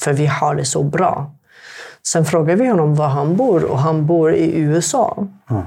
[0.00, 1.30] För vi har det så bra.
[2.06, 5.26] Sen frågar vi honom var han bor och han bor i USA.
[5.50, 5.62] Mm.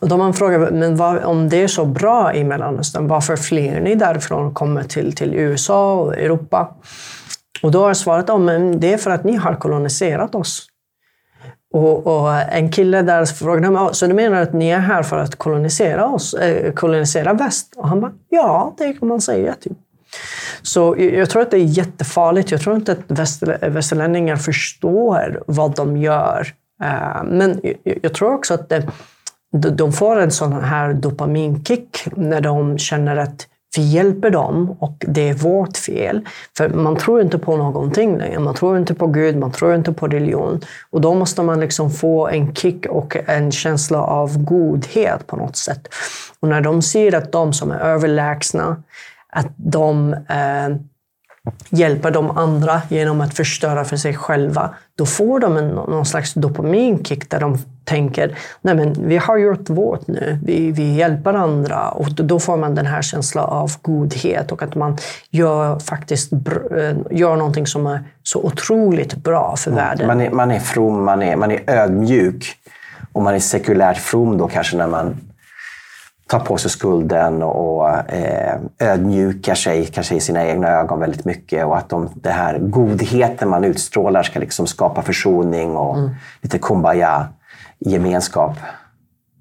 [0.00, 3.80] Och då man frågar, men vad, om det är så bra i Mellanöstern, varför flyr
[3.80, 6.74] ni därifrån och kommer till, till USA och Europa?
[7.62, 10.66] Och då har svaret, svarat, men det är för att ni har koloniserat oss.
[11.76, 15.18] Och, och, en kille där frågade mig, så du menar att ni är här för
[15.18, 17.74] att kolonisera oss, eh, kolonisera väst?
[17.76, 19.54] Och han bara, ja, det kan man säga.
[19.60, 19.72] Typ.
[20.62, 22.50] Så jag tror att det är jättefarligt.
[22.50, 23.18] Jag tror inte att
[23.60, 26.46] västerlänningar förstår vad de gör.
[26.82, 28.84] Eh, men jag tror också att eh,
[29.52, 33.46] det, de får en sån här dopaminkick när de känner att
[33.78, 36.28] vi hjälper dem och det är vårt fel.
[36.56, 38.38] För man tror inte på någonting längre.
[38.38, 40.60] Man tror inte på Gud, man tror inte på religion.
[40.90, 45.56] Och då måste man liksom få en kick och en känsla av godhet på något
[45.56, 45.88] sätt.
[46.40, 48.82] Och när de ser att de som är överlägsna,
[49.32, 50.76] att de eh,
[51.70, 56.34] hjälper de andra genom att förstöra för sig själva, då får de en, någon slags
[56.34, 61.88] dopaminkick där de tänker nej men vi har gjort vårt nu, vi, vi hjälper andra
[61.88, 64.96] och då får man den här känslan av godhet och att man
[65.30, 69.84] gör, faktiskt, eh, gör någonting som är så otroligt bra för mm.
[69.84, 70.06] världen.
[70.06, 72.56] Man är, man är from, man är, man är ödmjuk
[73.12, 75.16] och man är sekulärt from då kanske när man
[76.26, 81.66] tar på sig skulden och eh, ödmjukar sig kanske i sina egna ögon väldigt mycket.
[81.66, 86.10] Och att de, det här godheten man utstrålar ska liksom skapa försoning och mm.
[86.42, 86.58] lite
[87.84, 88.56] kumbaya-gemenskap.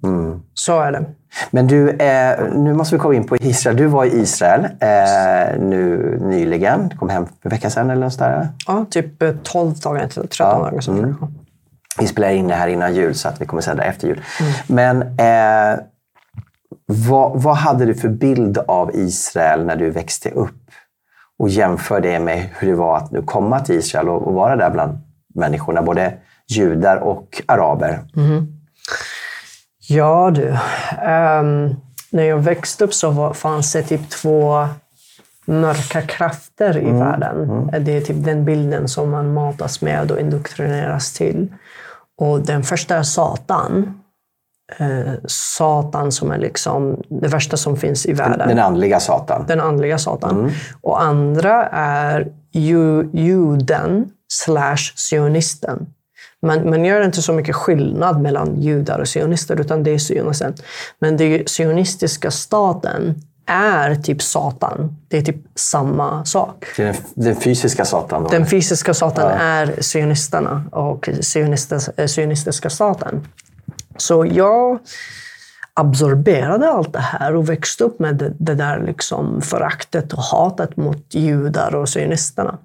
[0.03, 0.41] Mm.
[0.53, 1.05] Så är det.
[1.51, 3.77] Men du, eh, nu måste vi komma in på Israel.
[3.77, 6.87] Du var i Israel eh, nu nyligen.
[6.87, 8.47] Du kom hem för en vecka sedan eller något där?
[8.67, 10.45] Ja, typ 12 eh, dagar, 13 ja.
[10.45, 10.99] dagar sedan.
[10.99, 11.15] Mm.
[11.99, 14.21] Vi spelar in det här innan jul så att vi kommer sända efter jul.
[14.39, 14.53] Mm.
[14.67, 15.79] Men eh,
[16.85, 20.61] vad, vad hade du för bild av Israel när du växte upp?
[21.39, 24.55] Och jämför det med hur det var att nu komma till Israel och, och vara
[24.55, 24.97] där bland
[25.33, 26.13] människorna, både
[26.47, 27.99] judar och araber.
[28.15, 28.47] Mm.
[29.87, 31.75] Ja du, um,
[32.09, 34.67] när jag växte upp så var, fanns det typ två
[35.45, 36.99] mörka krafter i mm.
[36.99, 37.43] världen.
[37.43, 37.85] Mm.
[37.85, 41.53] Det är typ den bilden som man matas med och indoktrineras till.
[42.17, 44.01] Och den första är Satan
[44.77, 48.47] eh, Satan som är liksom det värsta som finns i världen.
[48.47, 49.45] Den andliga Satan.
[49.47, 50.39] Den andliga Satan.
[50.39, 50.51] Mm.
[50.81, 55.87] Och andra är ju, juden slash sionisten.
[56.45, 60.53] Man, man gör inte så mycket skillnad mellan judar och sionister, utan det är sionisten.
[60.99, 64.95] Men den sionistiska staten är typ Satan.
[65.07, 66.65] Det är typ samma sak.
[66.77, 68.23] Den, den fysiska Satan?
[68.23, 68.29] Då.
[68.29, 69.37] Den fysiska Satan ja.
[69.37, 71.09] är sionisterna och
[72.07, 73.27] sionistiska staten.
[73.97, 74.79] Så jag
[75.73, 80.77] absorberade allt det här och växte upp med det, det där liksom föraktet och hatet
[80.77, 82.57] mot judar och sionisterna.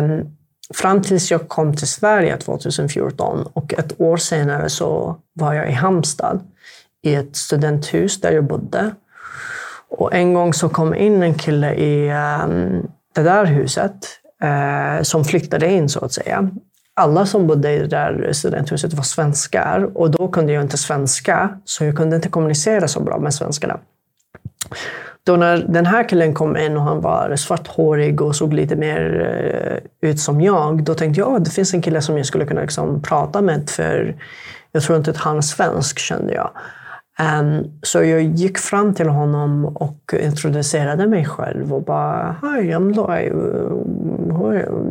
[0.00, 0.37] Um,
[0.74, 5.72] fram tills jag kom till Sverige 2014 och ett år senare så var jag i
[5.72, 6.40] Halmstad
[7.02, 8.94] i ett studenthus där jag bodde.
[9.88, 14.08] Och en gång så kom in en kille i um, det där huset
[14.44, 16.50] uh, som flyttade in så att säga
[16.98, 21.58] alla som bodde i det där studenthuset var svenskar och då kunde jag inte svenska,
[21.64, 23.80] så jag kunde inte kommunicera så bra med svenskarna.
[25.24, 29.26] Då när den här killen kom in och han var svarthårig och såg lite mer
[30.02, 32.46] eh, ut som jag, då tänkte jag att det finns en kille som jag skulle
[32.46, 34.16] kunna liksom prata med, för
[34.72, 36.50] jag tror inte att han är svensk, kände jag.
[37.40, 42.94] Um, så jag gick fram till honom och introducerade mig själv och bara Hi, I'm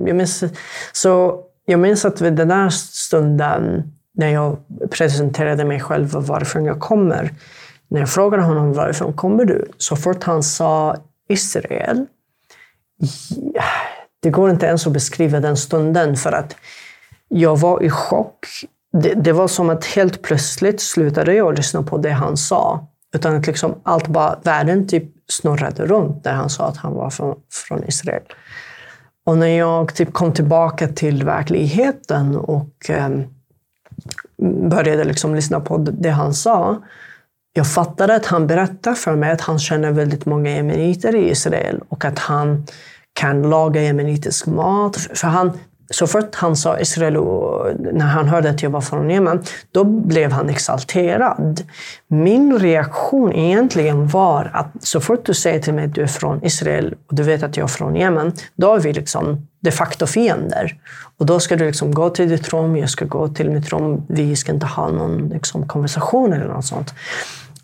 [0.07, 0.43] Jag minns,
[0.91, 4.57] så jag minns att vid den där stunden när jag
[4.91, 7.31] presenterade mig själv och varifrån jag kommer,
[7.87, 9.71] när jag frågade honom varifrån kommer du?
[9.77, 10.95] Så fort han sa
[11.29, 12.05] Israel,
[14.19, 16.55] det går inte ens att beskriva den stunden för att
[17.27, 18.45] jag var i chock.
[18.93, 22.87] Det, det var som att helt plötsligt slutade jag lyssna på det han sa.
[23.15, 27.09] Utan att liksom allt bara, världen typ snurrade runt när han sa att han var
[27.09, 27.35] från,
[27.67, 28.23] från Israel.
[29.25, 33.09] Och när jag typ kom tillbaka till verkligheten och eh,
[34.69, 36.81] började liksom lyssna på det han sa,
[37.57, 41.81] jag fattade att han berättade för mig att han känner väldigt många jemeniter i Israel
[41.89, 42.65] och att han
[43.13, 44.95] kan laga jemenitisk mat.
[44.95, 45.51] För han,
[45.89, 49.83] så fort han sa Israel, och när han hörde att jag var från Jemen, då
[49.83, 51.63] blev han exalterad.
[52.07, 56.45] Min reaktion egentligen var att så fort du säger till mig att du är från
[56.45, 60.05] Israel och du vet att jag är från Jemen, då är vi liksom de facto
[60.05, 60.75] fiender.
[61.17, 64.01] Och då ska du liksom gå till ditt rum, jag ska gå till mitt rum,
[64.07, 66.93] vi ska inte ha någon liksom konversation eller något sånt.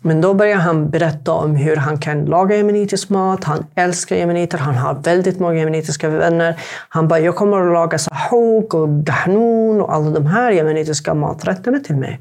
[0.06, 3.44] Men då börjar han berätta om hur han kan laga jemenitisk mat.
[3.44, 4.58] Han älskar jemeniter.
[4.58, 6.60] Han har väldigt många jemenitiska vänner.
[6.88, 11.78] Han bara, jag kommer att laga sahok och gahnun och alla de här jemenitiska maträtterna
[11.78, 12.20] till mig.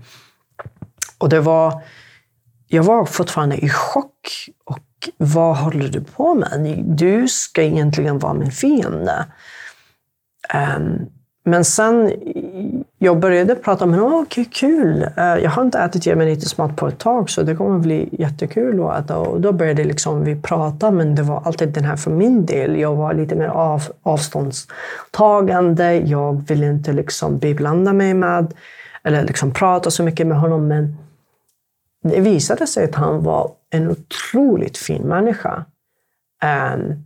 [1.17, 1.81] Och det var...
[2.67, 4.49] Jag var fortfarande i chock.
[4.65, 6.83] Och vad håller du på med?
[6.85, 9.25] Du ska egentligen vara min fiende.
[10.77, 11.09] Um,
[11.45, 12.11] men sen
[13.03, 14.19] jag började prata med honom.
[14.19, 15.03] okay, kul.
[15.17, 18.83] Eh, jag har inte ätit jemenitisk mat på ett tag, så det kommer bli jättekul
[18.83, 19.17] att äta.
[19.17, 22.79] Och då började liksom vi prata, men det var alltid den här för min del.
[22.79, 25.93] Jag var lite mer av, avståndstagande.
[25.93, 28.53] Jag ville inte liksom beblanda mig med,
[29.03, 30.67] eller liksom prata så mycket med honom.
[30.67, 30.97] Men
[32.03, 35.65] det visade sig att han var en otroligt fin människa.
[36.75, 37.05] Um,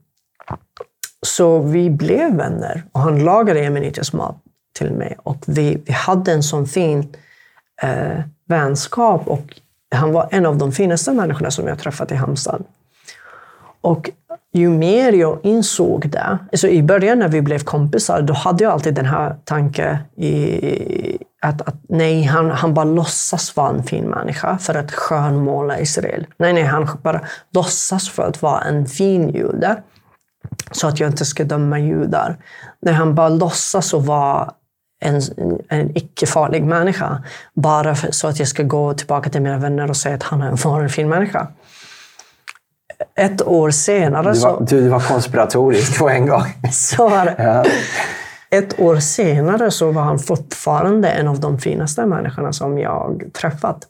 [1.22, 4.44] så vi blev vänner och han lagade jemenitisk mat
[4.78, 5.18] till mig.
[5.24, 7.16] Och vi, vi hade en sån fin
[7.82, 9.60] eh, vänskap och
[9.96, 12.64] han var en av de finaste människorna som jag träffat i Halmstad.
[13.82, 14.10] Och
[14.54, 18.74] ju mer jag insåg det, alltså i början när vi blev kompisar, då hade jag
[18.74, 24.10] alltid den här tanken i, att, att, nej, han, han bara låtsas vara en fin
[24.10, 26.28] människa för att skönmåla Israel.
[26.38, 27.22] Nej, nej, han bara
[27.54, 29.84] låtsas för att vara en fin jude
[30.72, 32.38] så att jag inte ska döma judar.
[32.82, 34.52] När han bara låtsas att vara
[35.00, 35.22] en,
[35.70, 39.98] en icke-farlig människa bara för, så att jag ska gå tillbaka till mina vänner och
[39.98, 41.48] säga att han var en fin människa.
[43.16, 44.34] Ett år senare...
[44.34, 46.44] Du var, så, du var konspiratorisk på en gång.
[46.72, 47.36] Så var det.
[47.38, 47.66] Ja.
[48.50, 53.88] Ett år senare så var han fortfarande en av de finaste människorna som jag träffat.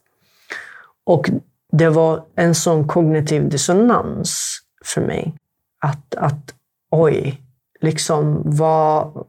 [1.05, 1.29] Och
[1.71, 5.33] det var en sån kognitiv dissonans för mig.
[5.81, 6.53] Att, att
[6.91, 7.41] oj,
[7.87, 9.25] liksom vad,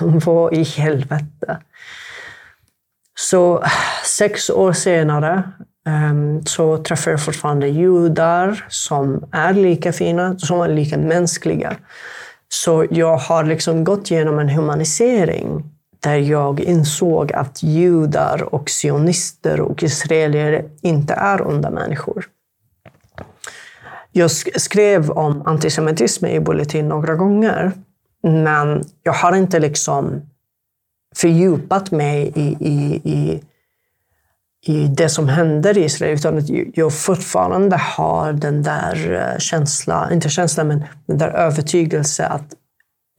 [0.00, 1.58] vad i helvete?
[3.14, 3.64] Så
[4.04, 5.42] sex år senare
[5.86, 11.76] um, så träffar jag fortfarande judar som är lika fina, som är lika mänskliga.
[12.48, 15.64] Så jag har liksom gått igenom en humanisering
[16.00, 22.26] där jag insåg att judar och sionister och israelier inte är onda människor.
[24.12, 27.72] Jag skrev om antisemitism i Bulletin några gånger.
[28.22, 30.22] Men jag har inte liksom
[31.16, 33.42] fördjupat mig i, i, i,
[34.66, 36.14] i det som händer i Israel.
[36.14, 42.32] Utan att jag fortfarande har den där eh, känslan, inte känslan, men den där övertygelsen
[42.32, 42.54] att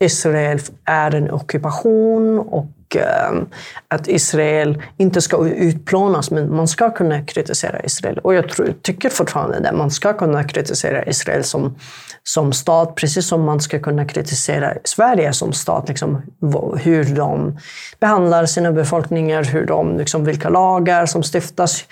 [0.04, 3.42] Israel är en ockupation och eh,
[3.88, 8.18] att Israel inte ska utplånas, men man ska kunna kritisera Israel.
[8.18, 9.72] Och jag tror, tycker fortfarande det.
[9.72, 11.76] Man ska kunna kritisera Israel som,
[12.24, 15.90] som stat, precis som man ska kunna kritisera Sverige som stat.
[15.90, 16.22] Liksom,
[16.80, 17.58] hur de
[18.00, 21.86] behandlar sina befolkningar, hur de, liksom, vilka lagar som stiftas.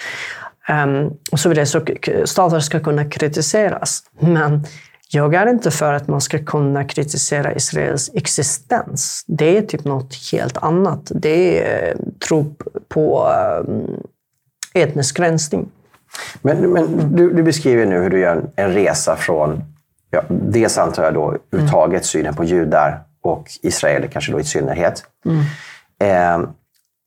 [0.70, 1.66] Um, och så vidare.
[1.66, 1.82] Så
[2.26, 4.04] stater ska kunna kritiseras.
[4.20, 4.66] Men
[5.14, 9.24] jag är inte för att man ska kunna kritisera Israels existens.
[9.28, 11.12] Det är typ något helt annat.
[11.16, 12.56] Det är tro
[12.88, 14.04] på ehm,
[14.74, 15.70] etnisk rensning.
[16.42, 19.64] Men, men du, du, beskriver nu hur du gör en resa från,
[20.12, 22.04] ja, dels antar jag då överhuvudtaget mm.
[22.04, 25.04] synen på judar och israeler kanske då i synnerhet.
[25.26, 25.42] Mm.
[26.00, 26.50] Eh,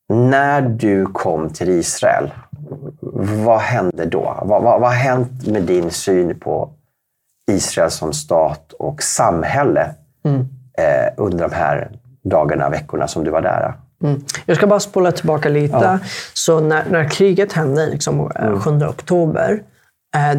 [0.08, 2.30] när du kom till Israel,
[3.44, 4.38] vad hände då?
[4.42, 6.70] Vad, vad, vad har hänt med din syn på
[7.50, 9.94] Israel som stat och samhälle
[10.24, 10.40] mm.
[10.78, 11.90] eh, under de här
[12.22, 13.74] dagarna, veckorna som du var där?
[14.02, 14.24] Mm.
[14.46, 15.76] Jag ska bara spola tillbaka lite.
[15.76, 15.98] Ja.
[16.34, 18.30] Så när, när kriget hände, liksom,
[18.60, 18.88] 7 mm.
[18.88, 19.58] oktober, eh,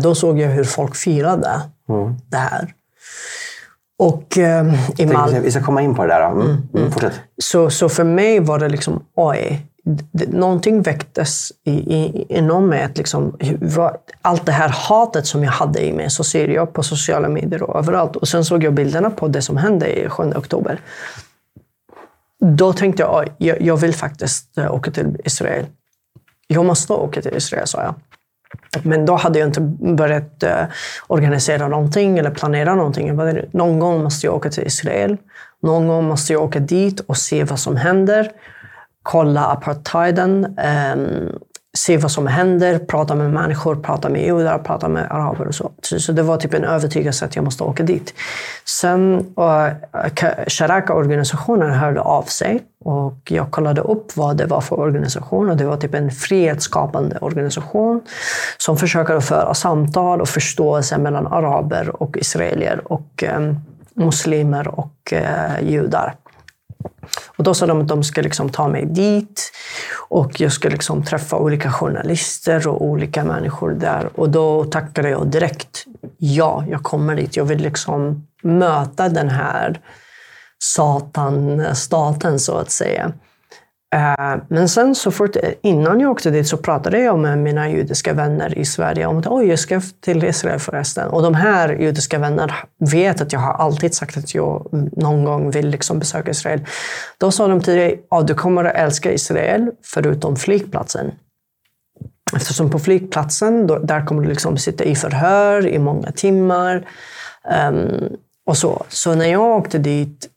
[0.02, 2.16] då såg jag hur folk firade mm.
[2.30, 2.74] det här.
[4.00, 6.26] Och, eh, i Mal- vi ska komma in på det där.
[6.26, 6.42] Mm.
[6.42, 6.62] Mm.
[6.74, 6.92] mm.
[7.44, 9.66] Så, så för mig var det liksom, oj,
[10.12, 12.84] det, någonting väcktes i, i, inom mig.
[12.84, 13.38] Att liksom,
[14.22, 17.64] allt det här hatet som jag hade i mig så ser jag på sociala medier
[17.64, 18.16] och överallt.
[18.16, 20.80] Och sen såg jag bilderna på det som hände i 7 oktober.
[22.40, 25.66] Då tänkte jag, jag, jag vill faktiskt eh, åka till Israel.
[26.48, 27.96] Jag måste åka till Israel, sa jag.
[28.84, 29.62] Men då hade jag inte
[29.96, 30.64] börjat eh,
[31.08, 33.08] organisera någonting eller planera någonting.
[33.08, 35.18] Jag bara, någon gång måste jag åka till Israel.
[35.60, 38.32] Någon gång måste jag åka dit och se vad som händer.
[39.04, 40.56] Kolla apartheiden.
[40.58, 41.40] Ehm,
[41.76, 45.72] Se vad som händer, prata med människor, prata med judar, prata med araber och så.
[45.82, 48.14] Så det var typ en övertygelse att jag måste åka dit.
[48.66, 49.70] Sen eh,
[50.48, 55.66] Sharaka-organisationen hörde av sig och jag kollade upp vad det var för organisation och det
[55.66, 58.02] var typ en frihetsskapande organisation
[58.58, 63.54] som försöker föra samtal och förståelse mellan araber och israelier och eh,
[63.94, 66.16] muslimer och eh, judar.
[67.26, 69.52] Och då sa de att de ska liksom ta mig dit
[70.10, 74.10] och jag ska liksom träffa olika journalister och olika människor där.
[74.16, 75.86] Och då tackade jag direkt.
[76.18, 77.36] Ja, jag kommer dit.
[77.36, 79.82] Jag vill liksom möta den här
[80.60, 83.14] satan-staten så att säga.
[83.94, 88.14] Eh, men sen så fort, innan jag åkte dit så pratade jag med mina judiska
[88.14, 91.10] vänner i Sverige om att Oj, jag ska till Israel förresten.
[91.10, 92.54] Och de här judiska vännerna
[92.92, 96.66] vet att jag har alltid sagt att jag någon gång vill liksom besöka Israel.
[97.18, 101.12] Då sa de till mig att du kommer att älska Israel förutom flygplatsen.
[102.36, 106.88] Eftersom på flygplatsen, då, där kommer du liksom sitta i förhör i många timmar.
[107.70, 108.86] Um, och så.
[108.90, 110.30] så när jag åkte dit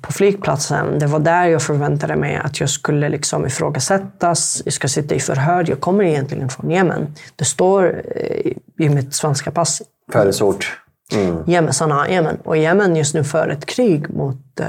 [0.00, 4.88] på flygplatsen, det var där jag förväntade mig att jag skulle liksom ifrågasättas, jag ska
[4.88, 5.64] sitta i förhör.
[5.68, 7.14] Jag kommer egentligen från Jemen.
[7.36, 9.82] Det står eh, i mitt svenska pass.
[10.12, 10.80] Födelseort?
[11.14, 11.42] Mm.
[11.46, 12.36] Jemen, Sanaa, Jemen.
[12.44, 14.66] Och Jemen just nu för ett krig mot, eh,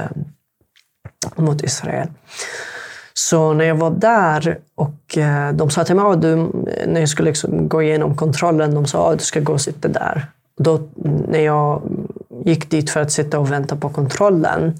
[1.36, 2.08] mot Israel.
[3.14, 6.36] Så när jag var där och eh, de sa till mig, du,
[6.86, 9.88] när jag skulle liksom gå igenom kontrollen, de sa att du ska gå och sitta
[9.88, 10.26] där.
[10.58, 10.80] Då,
[11.28, 11.82] när jag
[12.44, 14.78] gick dit för att sitta och vänta på kontrollen.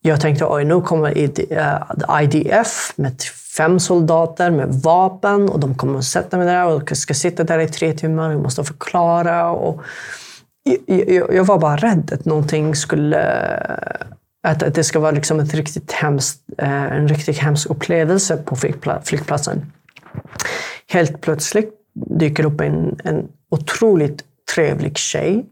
[0.00, 3.22] Jag tänkte oj, nu kommer IDF eh, med
[3.56, 7.44] fem soldater med vapen och de kommer att sätta mig där och jag ska sitta
[7.44, 8.30] där i tre timmar.
[8.30, 9.50] Jag måste förklara.
[9.50, 9.82] Och
[11.32, 13.22] jag var bara rädd att någonting skulle...
[14.42, 18.56] Att det ska vara liksom ett riktigt hemskt, eh, en riktigt hemsk upplevelse på
[19.04, 19.72] flygplatsen.
[20.88, 25.46] Helt plötsligt dyker upp en, en otroligt trevlig tjej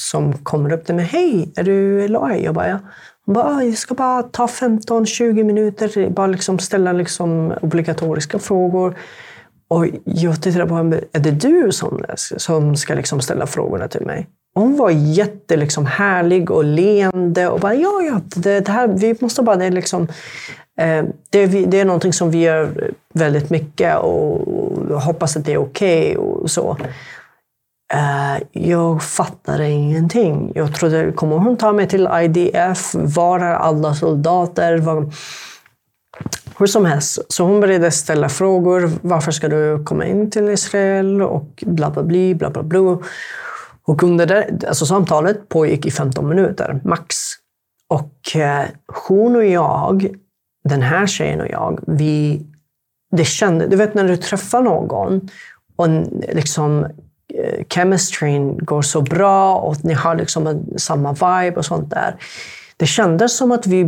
[0.00, 1.04] som kommer upp till mig.
[1.04, 2.44] Hej, är du Eloy?
[2.44, 2.78] Jag bara, ja.
[3.26, 8.96] Hon bara, jag ska bara ta 15-20 minuter, bara liksom ställa liksom obligatoriska frågor.
[9.68, 14.06] Och jag tittade på henne, är det du som, som ska liksom ställa frågorna till
[14.06, 14.26] mig?
[14.54, 19.16] Hon var jätte liksom härlig och leende och bara, ja, ja, det, det här, vi
[19.20, 20.02] måste bara, det är liksom,
[20.80, 25.58] eh, det, det, är någonting som vi gör väldigt mycket och hoppas att det är
[25.58, 26.76] okej okay och så.
[27.92, 30.52] Eh, jag fattade ingenting.
[30.54, 32.94] Jag trodde, kommer hon ta mig till IDF?
[32.94, 34.78] Var är alla soldater?
[34.78, 35.12] Var...
[36.58, 38.90] Hur som helst, så hon började ställa frågor.
[39.02, 41.22] Varför ska du komma in till Israel?
[41.22, 42.98] Och bla bla bla, bla bla bla.
[43.86, 47.16] Och under det, alltså samtalet pågick i 15 minuter, max.
[47.88, 48.64] Och eh,
[49.08, 50.14] hon och jag,
[50.68, 52.46] den här tjejen och jag, vi...
[53.16, 55.28] Det kände, du vet när du träffar någon
[55.76, 55.88] och
[56.32, 56.86] liksom
[57.38, 62.16] Eh, chemistryn går så bra och ni har liksom en, samma vibe och sånt där.
[62.76, 63.84] Det kändes som att vi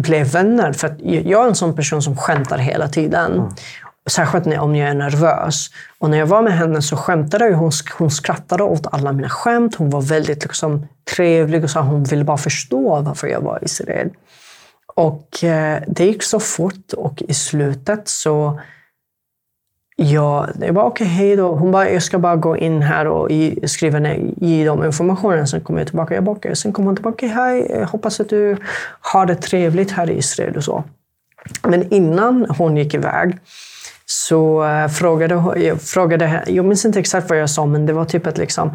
[0.00, 0.72] blev vänner.
[0.72, 3.32] För jag är en sån person som skämtar hela tiden.
[3.32, 3.48] Mm.
[4.10, 5.66] Särskilt om jag är nervös.
[5.98, 7.72] Och när jag var med henne så skämtade hon.
[7.98, 9.74] Hon skrattade åt alla mina skämt.
[9.74, 13.64] Hon var väldigt liksom, trevlig och sa hon ville bara förstå varför jag var i
[13.64, 14.10] Israel.
[14.94, 18.60] Och eh, det gick så fort och i slutet så
[19.98, 21.54] Ja, det var okej, okay, hej då.
[21.54, 23.30] Hon bara, jag ska bara gå in här och
[23.64, 25.46] skriva ner, ge dem informationen.
[25.46, 26.14] Sen kommer jag tillbaka.
[26.14, 27.26] Jag bara, Sen kommer hon tillbaka.
[27.26, 28.56] Hej, jag hoppas att du
[29.00, 30.84] har det trevligt här i Israel och så.
[31.62, 33.38] Men innan hon gick iväg
[34.06, 38.04] så eh, frågade jag, frågade, jag minns inte exakt vad jag sa, men det var
[38.04, 38.70] typ att liksom,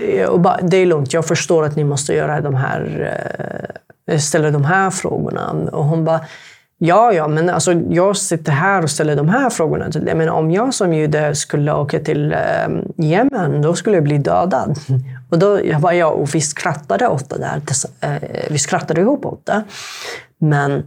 [0.00, 3.12] eh, bara, det är lugnt, jag förstår att ni måste göra de här,
[4.10, 5.50] eh, ställa de här frågorna.
[5.72, 6.20] Och hon bara,
[6.78, 10.14] Ja, ja, men alltså, jag sitter här och ställer de här frågorna till dig.
[10.14, 12.38] Men om jag som jude skulle åka till eh,
[12.96, 14.78] Jemen, då skulle jag bli dödad.
[15.30, 17.62] Och då var jag och vi skrattade åt det där.
[18.00, 19.64] Eh, vi skrattade ihop åt det.
[20.38, 20.84] Men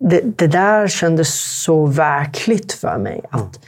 [0.00, 3.20] det, det där kändes så verkligt för mig.
[3.30, 3.60] Att,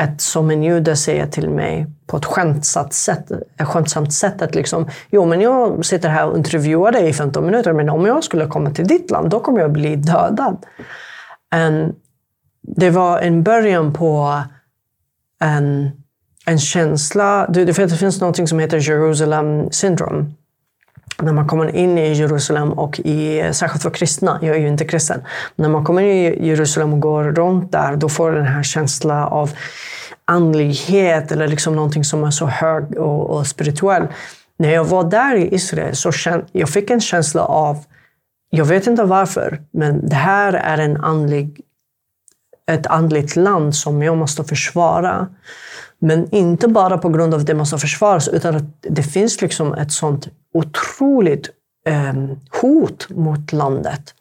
[0.00, 4.54] ett som en jude säger till mig på ett skämtsamt sätt, ett skämtsamt sätt att
[4.54, 8.24] liksom, jo men jag sitter här och intervjuar dig i 15 minuter, men om jag
[8.24, 10.66] skulle komma till ditt land, då kommer jag bli dödad.
[11.54, 11.94] Um,
[12.62, 14.42] det var en början på
[15.40, 15.90] en,
[16.46, 17.46] en känsla.
[17.48, 20.30] Det, det finns något som heter Jerusalem syndrome.
[21.22, 24.84] När man kommer in i Jerusalem, och i, särskilt för kristna, jag är ju inte
[24.84, 25.22] kristen,
[25.56, 29.22] när man kommer in i Jerusalem och går runt där, då får den här känslan
[29.22, 29.50] av
[30.24, 34.06] andlighet eller liksom någonting som är så hög och, och spirituell.
[34.58, 37.84] När jag var där i Israel så känd, jag fick en känsla av,
[38.50, 41.60] jag vet inte varför, men det här är en andlig,
[42.70, 45.28] ett andligt land som jag måste försvara.
[46.04, 49.74] Men inte bara på grund av att det måste försvaras, utan att det finns liksom
[49.74, 51.50] ett sånt otroligt
[51.86, 52.12] eh,
[52.60, 54.14] hot mot landet.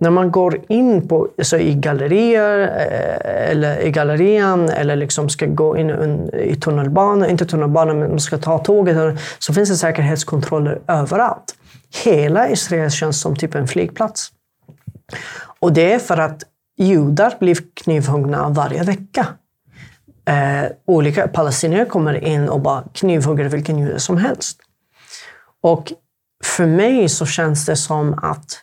[0.00, 5.46] När man går in på, så i gallerier, eh, eller i gallerian eller liksom ska
[5.46, 5.90] gå in
[6.34, 11.54] i tunnelbanan, inte tunnelbanan, men man ska ta tåget, så finns det säkerhetskontroller överallt.
[12.04, 14.32] Hela Israel känns som typ en flygplats.
[15.60, 16.42] Och det är för att
[16.76, 19.26] judar blir knivhuggna varje vecka.
[20.28, 24.60] Eh, olika palestinier kommer in och bara knivhugger vilken jude som helst.
[25.60, 25.92] Och
[26.44, 28.62] för mig så känns det som att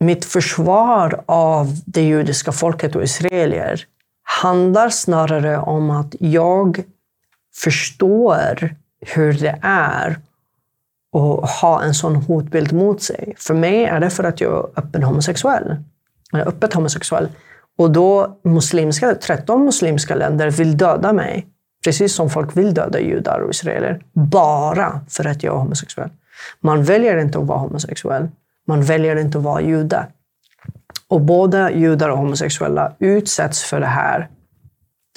[0.00, 3.84] mitt försvar av det judiska folket och israelier
[4.22, 6.82] handlar snarare om att jag
[7.54, 10.20] förstår hur det är
[11.12, 13.34] att ha en sån hotbild mot sig.
[13.38, 15.76] För mig är det för att jag är öppen homosexuell.
[16.32, 17.28] Eller öppet homosexuell.
[17.78, 21.46] Och då muslimska, 13 muslimska länder vill döda mig.
[21.84, 24.02] Precis som folk vill döda judar och israeler.
[24.12, 26.10] Bara för att jag är homosexuell.
[26.60, 28.28] Man väljer inte att vara homosexuell.
[28.66, 30.06] Man väljer inte att vara jude.
[31.08, 34.28] Och både judar och homosexuella utsätts för den här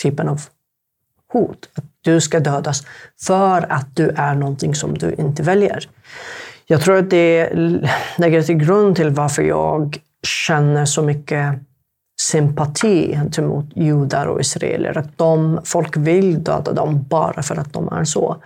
[0.01, 0.41] typen av
[1.33, 1.69] hot.
[1.73, 2.85] Att du ska dödas
[3.21, 5.89] för att du är någonting som du inte väljer.
[6.65, 7.49] Jag tror att det
[8.17, 11.59] lägger till grund till varför jag känner så mycket
[12.31, 14.97] sympati gentemot judar och israeler.
[14.97, 18.37] Att de, folk vill döda dem bara för att de är så.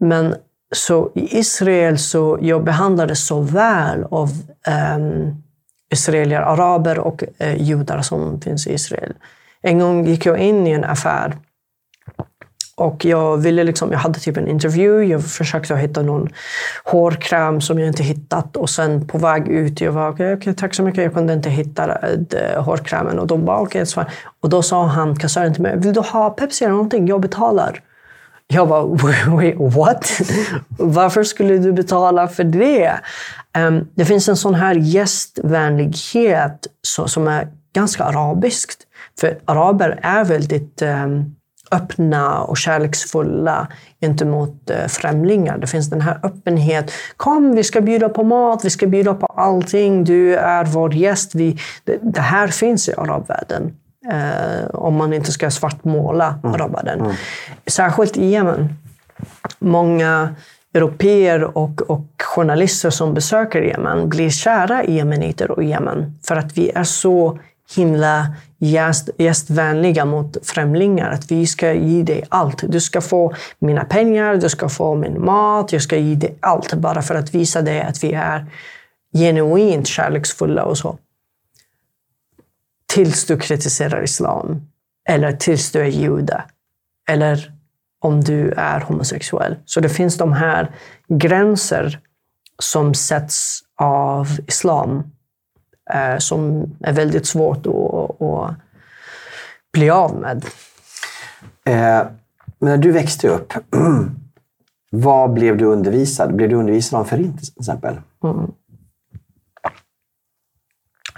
[0.00, 0.34] Men
[0.74, 4.30] så i Israel så jag behandlades så väl av
[4.96, 5.42] um,
[5.92, 9.14] israelier, araber och uh, judar som finns i Israel.
[9.62, 11.36] En gång gick jag in i en affär
[12.74, 16.28] och jag, ville liksom, jag hade typ en intervju, jag försökte hitta någon
[16.84, 20.54] hårkräm som jag inte hittat och sen på väg ut, jag var okej, okay, okay,
[20.54, 23.18] tack så mycket, jag kunde inte hitta eh, hårkrämen.
[23.18, 24.04] Och de bara okej, okay,
[24.40, 27.06] Och då sa han, kassören till mig, vill du ha Pepsi eller någonting?
[27.06, 27.80] Jag betalar.
[28.46, 28.84] Jag bara,
[29.36, 30.20] wait, what?
[30.68, 32.92] Varför skulle du betala för det?
[33.58, 38.80] Um, det finns en sån här gästvänlighet så, som är ganska arabiskt.
[39.20, 41.34] För araber är väldigt um,
[41.72, 43.68] öppna och kärleksfulla
[44.00, 45.58] gentemot uh, främlingar.
[45.58, 46.92] Det finns den här öppenhet.
[47.16, 50.04] Kom, vi ska bjuda på mat, vi ska bjuda på allting.
[50.04, 51.34] Du är vår gäst.
[51.34, 53.76] Vi, det, det här finns i arabvärlden.
[54.10, 56.54] Eh, om man inte ska svartmåla mm.
[56.54, 56.92] araberna.
[56.92, 57.12] Mm.
[57.66, 58.74] Särskilt i Jemen.
[59.58, 60.34] Många
[60.74, 66.18] europeer och, och journalister som besöker Jemen blir kära i jemeniter och Jemen.
[66.24, 67.38] För att vi är så
[67.76, 71.10] himla gäst, gästvänliga mot främlingar.
[71.10, 72.62] Att vi ska ge dig allt.
[72.68, 76.74] Du ska få mina pengar, du ska få min mat, jag ska ge dig allt.
[76.74, 78.46] Bara för att visa dig att vi är
[79.14, 80.98] genuint kärleksfulla och så
[82.94, 84.60] tills du kritiserar islam.
[85.08, 86.44] Eller tills du är jude.
[87.08, 87.52] Eller
[88.00, 89.56] om du är homosexuell.
[89.64, 90.74] Så det finns de här
[91.08, 92.00] gränser
[92.58, 95.11] som sätts av islam
[96.18, 98.54] som är väldigt svårt att, att
[99.72, 100.44] bli av med.
[101.64, 102.06] Eh,
[102.58, 103.52] men när du växte upp,
[104.90, 106.34] vad blev du undervisad?
[106.34, 108.00] Blev du undervisad om Förintelsen till exempel?
[108.24, 108.52] Mm.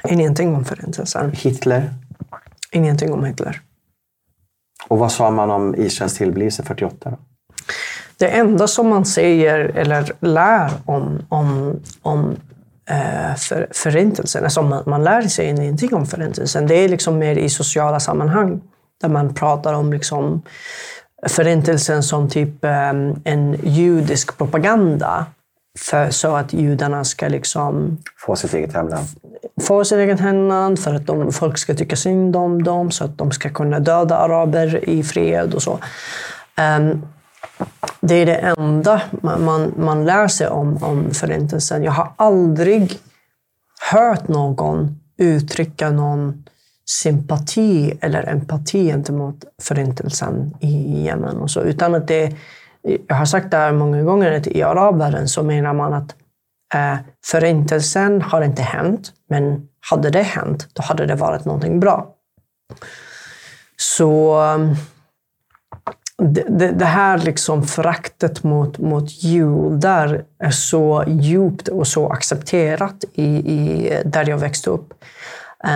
[0.09, 1.33] Ingenting om Förintelsen.
[1.33, 1.95] Hitler?
[2.73, 3.61] Ingenting om Hitler.
[4.89, 7.11] Och vad sa man om Israels tillblivelse 48?
[7.11, 7.17] Då?
[8.17, 12.37] Det enda som man säger eller lär om, om, om eh,
[13.39, 16.67] för, Förintelsen, alltså man, man lär sig ingenting om Förintelsen.
[16.67, 18.61] Det är liksom mer i sociala sammanhang
[19.01, 20.43] där man pratar om liksom
[21.27, 22.91] Förintelsen som typ eh,
[23.25, 25.27] en judisk propaganda
[25.79, 27.99] för, så att judarna ska liksom...
[28.17, 29.07] Få sitt eget hemland.
[29.63, 33.19] Få sitt eget hemland, för att de, folk ska tycka synd om dem, så att
[33.19, 35.79] de ska kunna döda araber i fred och så.
[36.79, 37.07] Um,
[38.01, 41.83] det är det enda man, man, man lär sig om, om Förintelsen.
[41.83, 42.99] Jag har aldrig
[43.93, 46.45] hört någon uttrycka någon
[46.87, 51.37] sympati eller empati gentemot Förintelsen i Jemen.
[51.37, 52.37] Och så, utan att det
[53.07, 56.15] jag har sagt det här många gånger, att i arabvärlden så menar man att
[56.75, 56.97] eh,
[57.27, 62.15] förintelsen har inte hänt, men hade det hänt, då hade det varit någonting bra.
[63.77, 64.41] Så
[66.33, 73.05] det, det, det, här liksom föraktet mot, mot judar är så djupt och så accepterat
[73.15, 74.95] i, i, där jag växte upp.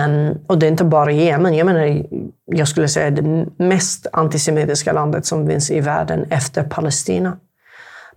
[0.07, 1.53] Um, och det är inte bara Jemen.
[1.53, 2.03] Jag, menar,
[2.45, 7.37] jag skulle säga det mest antisemitiska landet som finns i världen efter Palestina.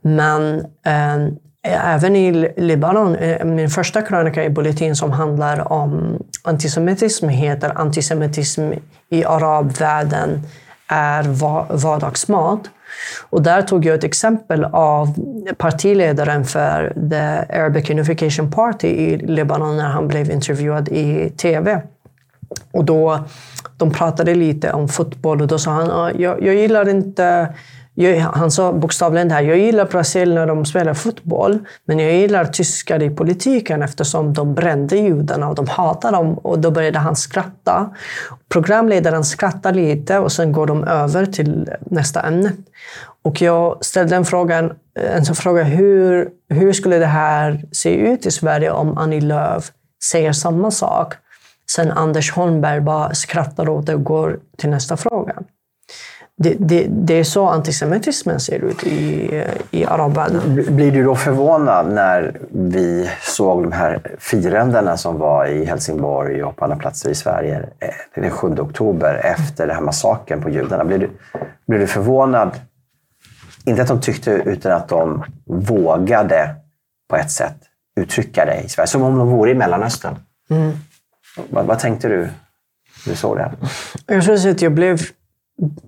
[0.02, 0.66] Men
[1.16, 7.78] um, även i Libanon, eh, min första krönika i Bulletin som handlar om antisemitism heter
[7.78, 8.72] Antisemitism
[9.08, 10.42] i arabvärlden
[10.92, 11.22] är
[11.76, 12.60] vardagsmat.
[13.30, 15.14] Och där tog jag ett exempel av
[15.56, 21.82] partiledaren för The Arabic Unification Party i Libanon när han blev intervjuad i TV.
[22.72, 23.24] Och då,
[23.76, 27.48] de pratade lite om fotboll och då sa han jag, jag gillar inte
[27.94, 32.12] jag, han sa bokstavligen det här, jag gillar Brasilien när de spelar fotboll, men jag
[32.12, 36.34] gillar tyskar i politiken eftersom de brände judarna och de hatar dem.
[36.34, 37.90] Och då började han skratta.
[38.48, 42.52] Programledaren skrattar lite och sen går de över till nästa ämne.
[43.24, 44.70] Och jag ställde en fråga,
[45.00, 49.72] en fråga hur, hur skulle det här se ut i Sverige om Annie Lööf
[50.04, 51.14] säger samma sak?
[51.70, 55.34] Sen Anders Holmberg bara skrattar åt det och går till nästa fråga
[56.36, 60.54] det, det, det, är så antisemitismen ser ut i, i arabvärlden.
[60.76, 66.56] Blir du då förvånad när vi såg de här firandena som var i Helsingborg och
[66.56, 70.84] på andra platser i Sverige eh, den 7 oktober efter den här massakern på judarna?
[70.84, 71.10] Blir du,
[71.66, 72.50] blir du förvånad?
[73.64, 76.54] Inte att de tyckte, utan att de vågade
[77.08, 77.56] på ett sätt
[77.96, 78.86] uttrycka det i Sverige.
[78.86, 80.16] Som om de vore i Mellanöstern.
[80.50, 80.72] Mm.
[81.50, 82.30] Vad, vad tänkte du när
[83.12, 83.52] du såg det?
[84.06, 85.00] Jag tror att jag blev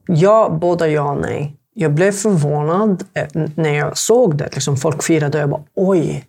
[0.06, 1.56] Ja, både ja och nej.
[1.74, 4.54] Jag blev förvånad eh, när jag såg det.
[4.54, 6.24] Liksom folk firade och jag bara oj,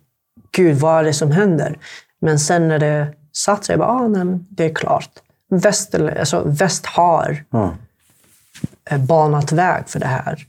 [0.52, 1.78] gud vad är det som händer?
[2.20, 5.10] Men sen när det satt sig, jag bara, ah, nej, det är klart.
[5.50, 9.06] Väst, alltså, väst har mm.
[9.06, 10.46] banat väg för det här.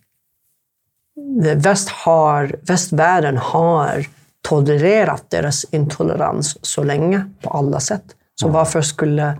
[1.55, 4.05] Väst har, västvärlden har
[4.41, 8.03] tolererat deras intolerans så länge på alla sätt.
[8.41, 9.37] Så varför skulle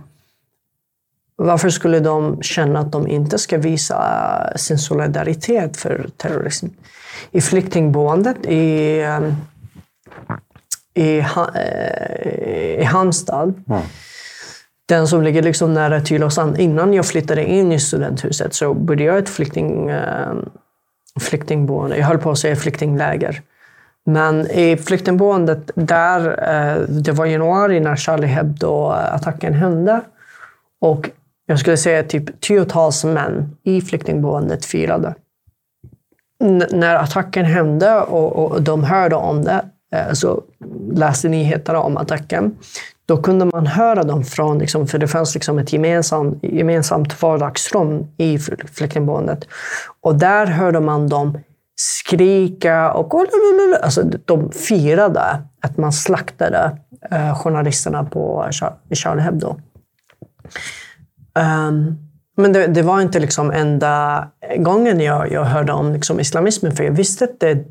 [1.38, 6.66] varför skulle de känna att de inte ska visa sin solidaritet för terrorism?
[7.30, 9.34] I flyktingboendet i, ehm,
[10.94, 13.82] i, eh, i Halmstad, mm.
[14.86, 16.58] den som ligger liksom nära Tylösand.
[16.58, 20.48] Innan jag flyttade in i studenthuset så bodde jag i ett flykting, ehm,
[21.20, 21.96] flyktingboende.
[21.96, 23.42] Jag höll på att säga flyktingläger.
[24.04, 30.00] Men i flyktingboendet där, eh, det var januari när Charlie Hebdo-attacken hände.
[30.80, 31.10] Och
[31.50, 35.14] jag skulle säga typ tiotals män i flyktingboendet firade.
[36.44, 40.42] N när attacken hände och, och, de hörde om det, eh, så
[40.92, 42.56] läste nyheterna om attacken,
[43.06, 48.06] då kunde man höra dem från, liksom, för det fanns liksom ett gemensamt, gemensamt vardagsrum
[48.16, 48.38] i
[48.72, 49.48] flyktingboendet.
[50.00, 51.38] Och där hörde man dem
[51.76, 53.14] skrika och
[53.82, 56.78] alltså, de firade att man slaktade
[57.10, 58.48] eh, journalisterna på
[58.90, 59.56] Charlie Hebdo.
[61.38, 61.98] Um,
[62.36, 64.26] men det, det, var inte liksom enda
[64.56, 67.64] gången jag, jag hörde om liksom islamismen, för jag visste att det,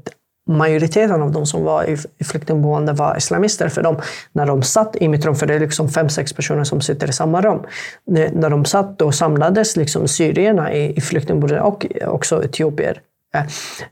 [0.48, 3.70] majoriteten av de som var i, i flyktingboende var islamister.
[3.70, 4.02] För de,
[4.32, 7.10] när de satt i mitt rum, för det är liksom fem, sex personer som sitter
[7.10, 7.60] i samma rum.
[8.06, 13.02] När, när de satt då samlades liksom syrierna i, i flyktingboende och också etiopier
[13.36, 13.44] Eh,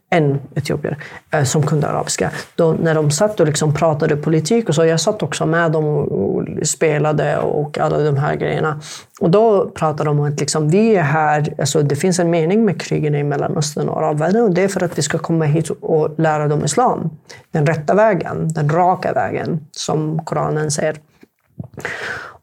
[0.10, 0.98] en etiopier
[1.34, 2.32] eh, som kunde arabiska.
[2.56, 5.86] Då, när de satt och liksom pratade politik och så, jag satt också med dem
[5.86, 8.80] och, spelade och alla de här grejerna.
[9.22, 12.66] Och då pratade de om att liksom, vi är här, alltså, det finns en mening
[12.66, 15.70] med krigen i Mellanöstern och arabvärlden och det är för att vi ska komma hit
[15.70, 17.10] och lära dem islam.
[17.52, 20.96] Den rätta vägen, den raka vägen, som Koranen säger.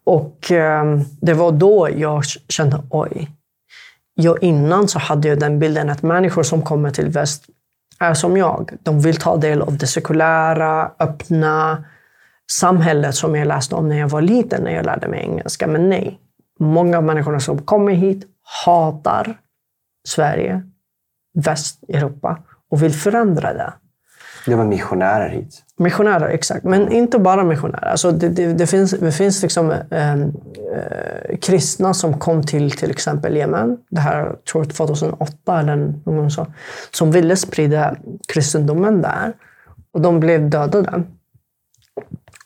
[0.05, 3.29] Och eh, det var då jag kände, oj,
[4.15, 7.45] jag innan så hade jag den bilden att människor som kommer till väst
[8.01, 8.73] är som jag.
[8.83, 11.85] De vill ta del av det sekulära, öppna
[12.53, 15.67] samhället som jag läste om när jag var liten, när jag lärde mig engelska.
[15.67, 16.21] Men nej,
[16.61, 18.27] många av människorna som kommer hit
[18.65, 19.39] hatar
[20.09, 20.63] Sverige,
[21.35, 22.39] Västeuropa
[22.71, 23.73] och vill förändra det.
[24.47, 25.63] Det var missionärer hit?
[25.79, 26.65] Missionärer, exakt.
[26.65, 27.87] Men inte bara missionärer.
[27.87, 32.91] Alltså det, det, det, finns, det finns liksom, eh, eh, kristna som kom till till
[32.91, 36.47] exempel Jemen, det här tror jag 2008 eller någon så,
[36.91, 37.97] som ville sprida
[38.29, 39.33] kristendomen där.
[39.93, 41.03] Och de blev dödade.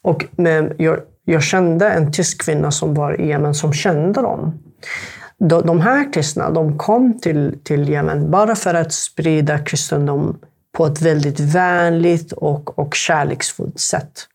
[0.03, 4.59] Och, men jag, jag kände en tysk kvinna som var i Jemen som kände dem.
[5.39, 10.39] De, de här kristna de kom till, till Jemen bara för att sprida kristendom
[10.77, 14.27] på ett väldigt vänligt och, och kärleksfullt sätt.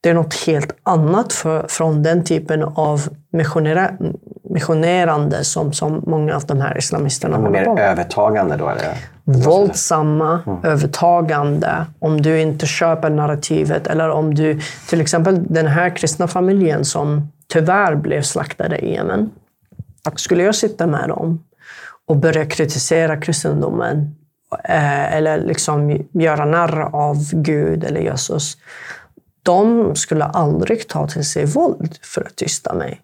[0.00, 3.90] det är något helt annat för, från den typen av missionera,
[4.50, 7.90] missionerande som, som många av de här islamisterna håller på Mer med.
[7.90, 8.68] övertagande då?
[8.68, 8.94] Eller?
[9.24, 11.86] Våldsamma, övertagande.
[11.98, 17.32] Om du inte köper narrativet eller om du, till exempel den här kristna familjen som
[17.52, 19.30] tyvärr blev slaktade i Jemen.
[20.16, 21.44] Skulle jag sitta med dem
[22.06, 24.14] och börja kritisera kristendomen
[24.64, 28.56] Eh, eller liksom göra narr av Gud eller Jesus.
[29.42, 33.00] De skulle aldrig ta till sig våld för att tysta mig.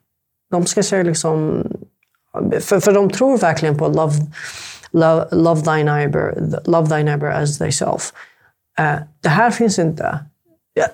[0.50, 1.66] De ska säga liksom...
[2.60, 4.14] För, för de tror verkligen på love,
[4.90, 6.34] love, love, thy neighbor,
[6.64, 8.12] love thy neighbor as thyself.
[8.78, 10.18] Eh, det här finns inte.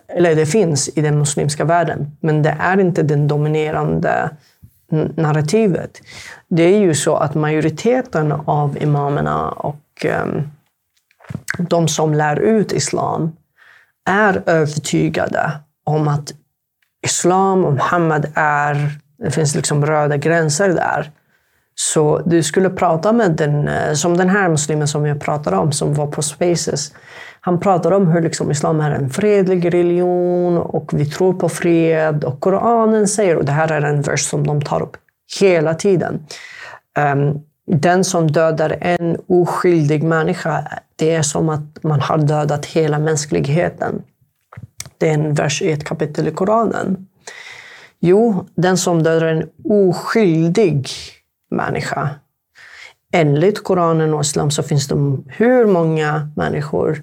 [0.09, 4.31] Eller det finns i den muslimska världen, men det är inte den dominerande
[4.93, 6.01] narrativet.
[6.49, 10.43] Det är ju så att majoriteten av imamerna och ehm,
[11.59, 13.33] de som lär ut islam
[14.11, 15.53] är övertygade
[15.85, 16.33] om att
[17.07, 21.11] islam och Muhammed är, det finns liksom röda gränser där.
[21.75, 25.73] Så du skulle prata med den, eh, som den här muslimen som jag pratade om,
[25.73, 26.93] som var på Spaces.
[27.45, 32.25] Han pratar om hur liksom islam är en fredlig religion och vi tror på fred.
[32.25, 34.97] Och Koranen säger, och det här är en vers som de tar upp
[35.41, 36.27] hela tiden.
[37.15, 42.99] Um, den som dödar en oskyldig människa, det är som att man har dödat hela
[42.99, 44.03] mänskligheten.
[44.99, 47.07] Det är en vers i ett kapitel i Koranen.
[48.01, 50.89] Jo, den som dödar en oskyldig
[51.51, 52.11] människa.
[53.13, 54.95] Enligt Koranen och Islam så finns det
[55.27, 57.03] hur många människor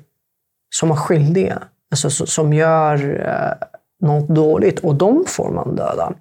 [0.80, 1.60] som är skyldiga,
[1.92, 3.68] alltså so- som gör eh,
[4.08, 6.14] något dåligt och de får man döda.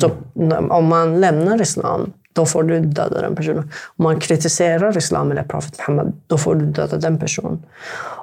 [0.00, 3.70] Så n- om man lämnar Islam, då får du döda den personen.
[3.96, 7.62] Om man kritiserar Islam eller profet Muhammed, då får du döda den personen.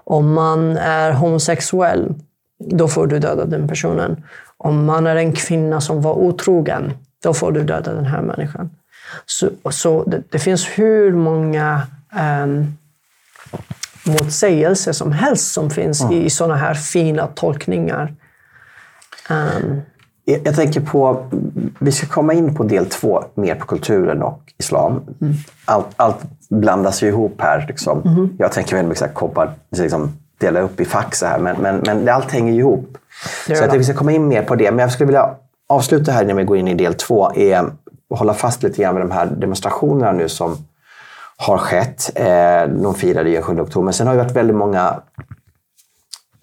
[0.04, 2.14] Om man är homosexuell,
[2.60, 4.24] då får du döda den personen.
[4.58, 8.70] Om man är en kvinna som var otrogen, då får du döda den här människan.
[9.26, 11.82] Så, så det, det finns hur många
[12.16, 12.78] ehm,
[14.08, 18.14] motsägelser som helst som finns i sådana här fina tolkningar.
[19.30, 19.82] Ehm,
[20.26, 21.26] Jag jag tänker på,
[21.80, 25.02] vi ska komma in på del två, mer på kulturen och islam.
[25.66, 26.18] Allt, allt
[26.50, 27.66] blandas ju ihop här.
[27.68, 28.30] Liksom.
[28.40, 32.06] Jag tänker väldigt mycket koppar, liksom, dela upp i fack så här, men, men, men
[32.06, 32.98] det- allt hänger ju ihop.
[33.46, 34.72] Så jag tänkte vi ska komma in mer på det.
[34.72, 35.30] Men jag skulle vilja
[35.70, 37.32] avsluta här innan vi går in i del två.
[37.36, 40.58] Är att hålla fast lite grann vid de här demonstrationerna nu som
[41.38, 42.12] har skett.
[42.16, 43.84] Eh, de firade ju 7 oktober.
[43.86, 45.00] Men sen har det varit väldigt många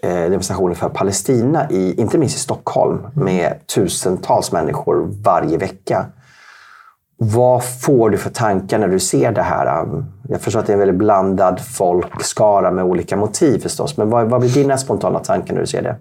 [0.03, 6.07] eh, demonstrationer för Palestina, i, inte minst i Stockholm, med tusentals människor varje vecka.
[7.17, 9.85] Vad får du för tankar när du ser det här?
[10.29, 14.31] Jag förstår att det är en väldigt blandad folkskara med olika motiv förstås, men vad,
[14.31, 15.97] vad blir dina spontana tankar när du ser det?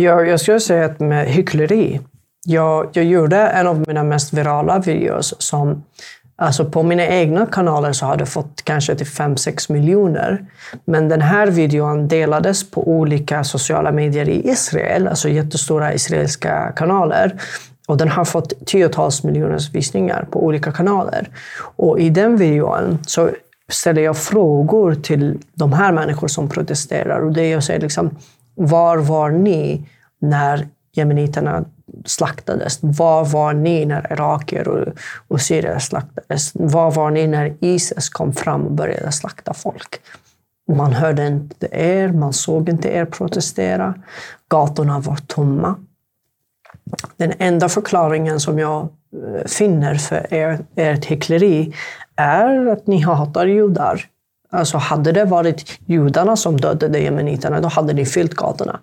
[0.00, 2.00] Jag, jag skulle säga att med hyckleri.
[2.46, 5.84] Jag, jag gjorde en av mina mest virala videos som
[6.36, 10.46] Alltså på mina egna kanaler så har det fått kanske till 5-6 miljoner.
[10.84, 17.40] Men den här videon delades på olika sociala medier i Israel, alltså jättestora israeliska kanaler.
[17.88, 21.28] Och den har fått tiotals miljoners visningar på olika kanaler.
[21.76, 23.30] Och i den videon så
[23.68, 27.20] ställer jag frågor till de här människor som protesterar.
[27.20, 28.16] Och det jag säger liksom,
[28.54, 29.88] var var ni
[30.20, 31.64] när jemeniterna
[32.04, 32.78] slaktades?
[32.82, 34.88] Var var ni när irakier och,
[35.28, 36.52] och syrier slaktades?
[36.54, 40.00] Var var ni när Isis kom fram och började slakta folk?
[40.72, 43.94] Man hörde inte er, man såg inte er protestera.
[44.48, 45.74] Gatorna var tomma.
[47.16, 51.74] Den enda förklaringen som jag eh, finner för er, ert hyckleri
[52.16, 54.06] är att ni hatar judar.
[54.50, 58.80] Alltså hade det varit judarna som dödade jemeniterna, då hade ni fyllt gatorna.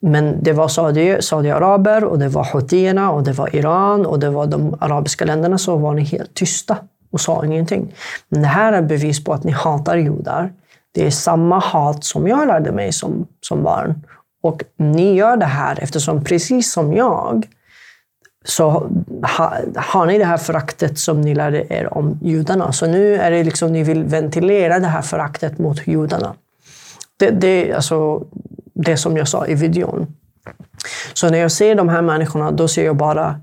[0.00, 4.30] Men det var Saudi, Saudiaraber och det var Houthierna och det var Iran och det
[4.30, 6.76] var de arabiska länderna som var ni helt tysta
[7.10, 7.94] och sa ingenting.
[8.28, 10.52] Men det här är bevis på att ni hatar judar.
[10.92, 14.04] Det är samma hat som jag lärde mig som, som barn.
[14.42, 17.46] Och ni gör det här eftersom precis som jag
[18.44, 18.70] så
[19.36, 22.72] ha, har ni det här föraktet som ni lärde er om judarna.
[22.72, 26.34] Så nu är det liksom ni vill ventilera det här föraktet mot judarna.
[27.16, 28.26] Det, det, alltså,
[28.78, 30.06] det som jag sa i videon.
[31.12, 33.40] Så när jag ser de här människorna, då ser jag bara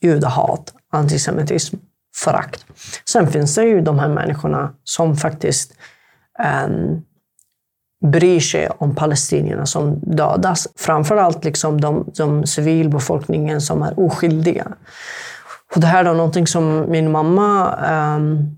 [0.00, 1.76] judehat, antisemitism,
[2.16, 2.66] förakt.
[3.08, 5.72] Sen finns det ju de här människorna som faktiskt
[6.66, 7.02] um,
[8.04, 10.68] bryr sig om palestinierna som dödas.
[10.76, 14.66] Framförallt liksom de, de civilbefolkningen som är oskyldiga.
[15.74, 17.76] Och det här är någonting som min mamma
[18.16, 18.56] um,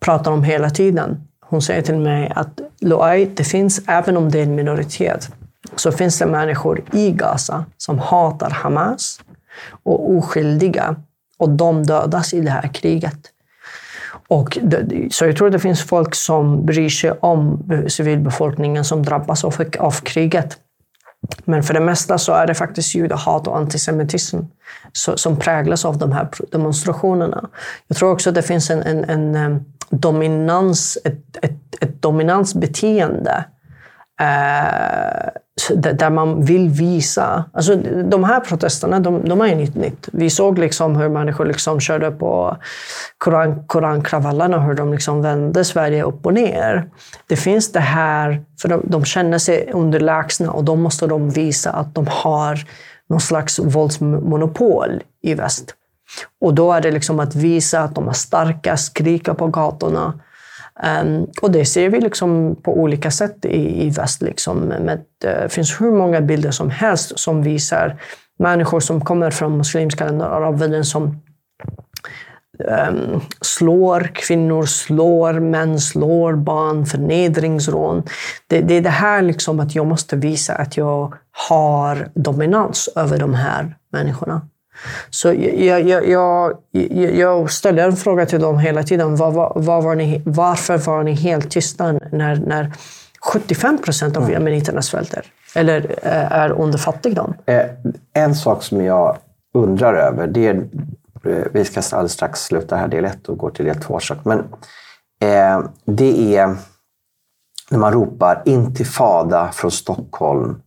[0.00, 1.20] pratar om hela tiden.
[1.40, 5.30] Hon säger till mig att Loai, det finns, även om det är en minoritet,
[5.76, 9.20] så finns det människor i Gaza som hatar Hamas
[9.82, 10.96] och oskyldiga.
[11.38, 13.18] Och de dödas i det här kriget.
[14.28, 19.44] Och det, så jag tror det finns folk som bryr sig om civilbefolkningen som drabbas
[19.44, 20.58] av, av kriget.
[21.44, 24.38] Men för det mesta så är det faktiskt judehat och antisemitism
[24.92, 27.48] som präglas av de här demonstrationerna.
[27.86, 29.60] Jag tror också att det finns en, en, en eh,
[29.90, 33.44] dominans, ett, ett, ett dominansbeteende
[34.20, 35.05] eh,
[35.74, 37.44] där man vill visa...
[37.52, 40.08] Alltså, de här protesterna de, de är inget nytt.
[40.12, 42.56] Vi såg liksom hur människor liksom körde på
[43.18, 46.90] koran, korankravallerna, hur de liksom vände Sverige upp och ner.
[47.26, 51.70] Det finns det här, för de, de känner sig underlägsna och då måste de visa
[51.70, 52.58] att de har
[53.08, 55.74] någon slags våldsmonopol i väst.
[56.40, 60.20] Och då är det liksom att visa att de är starka, skrika på gatorna.
[60.84, 64.22] Um, och det ser vi liksom på olika sätt i, i väst.
[64.22, 64.58] Liksom.
[64.58, 68.00] Med, det finns hur många bilder som helst som visar
[68.38, 71.20] människor som kommer från muslimska länder, arabvärlden, som
[72.58, 78.02] um, slår kvinnor, slår män, slår barn, förnedringsrån.
[78.46, 81.14] Det, det är det här liksom att jag måste visa att jag
[81.48, 84.48] har dominans över de här människorna.
[85.10, 86.58] Så jag, jag, jag,
[87.14, 89.16] jag ställer en fråga till dem hela tiden.
[89.16, 92.72] Var, var, var var ni, varför var ni helt tysta när, när
[93.32, 94.82] 75 procent av mm.
[94.82, 95.22] svälter?
[95.54, 97.34] Eller eh, är under fattigdom?
[97.46, 97.66] Eh,
[98.12, 99.16] en sak som jag
[99.54, 100.54] undrar över, det är,
[101.24, 103.98] eh, vi ska alldeles strax sluta här del 1 och gå till del 2.
[104.22, 104.44] Men
[105.84, 106.56] det är
[107.70, 110.60] när man ropar intifada från Stockholm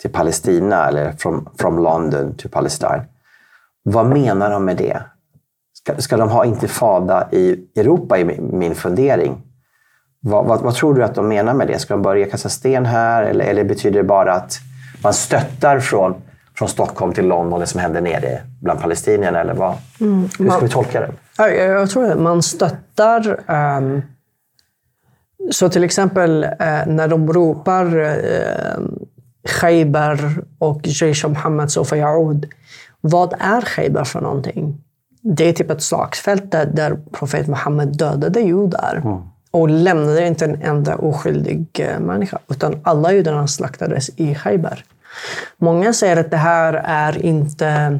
[0.00, 1.12] till Palestina eller
[1.58, 3.02] från London till Palestine.
[3.82, 5.02] Vad menar de med det?
[5.72, 9.42] Ska, ska de ha intifada i Europa, i min fundering?
[10.20, 11.78] Vad, vad, vad, tror du att de menar med det?
[11.78, 13.22] Ska de börja kasta sten här?
[13.22, 14.58] Eller, eller betyder det bara att
[15.02, 16.14] man stöttar från,
[16.58, 19.40] från Stockholm till London, det som händer nere bland palestinierna?
[19.40, 19.74] Eller vad?
[20.00, 21.12] Mm, Hur ska vi tolka det?
[21.38, 23.40] Jag, jag tror att man stöttar
[23.78, 24.02] um,
[25.50, 28.16] så till exempel uh, när de ropar uh,
[29.48, 32.46] Khaybar och Jaish Mohammed Sofa Yaoud
[33.04, 34.84] vad är Khaybar för någonting?
[35.22, 39.00] Det är typ ett slagsfält där profet Muhammed dödade judar.
[39.04, 39.18] Mm.
[39.50, 42.38] Och lämnade inte en enda oskyldig eh, människa.
[42.48, 44.84] Utan alla judarna slaktades i Khaybar.
[45.56, 47.98] Många säger att det här är inte...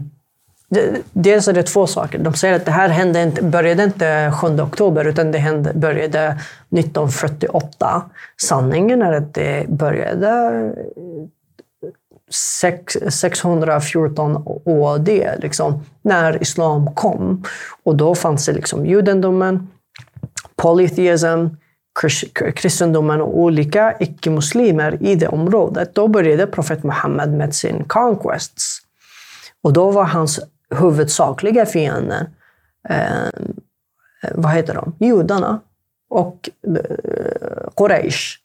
[1.12, 2.18] Dels är det två saker.
[2.18, 6.38] De säger att det här hände inte, började inte 7 oktober, utan det hände, började
[6.70, 8.02] 1948.
[8.42, 10.50] Sanningen är att det började
[12.32, 17.44] 614 AD, liksom, när islam kom.
[17.82, 19.68] Och då fanns det liksom judendomen,
[20.56, 21.46] polytheism,
[22.54, 25.94] kristendomen och olika icke-muslimer i det området.
[25.94, 28.78] Då började profet Muhammed med sin conquests.
[29.62, 30.40] Och då var hans
[30.74, 32.30] huvudsakliga fiender,
[32.88, 33.28] eh,
[34.34, 35.06] vad heter de?
[35.06, 35.60] Judarna
[36.10, 38.38] och eh, Quraysh.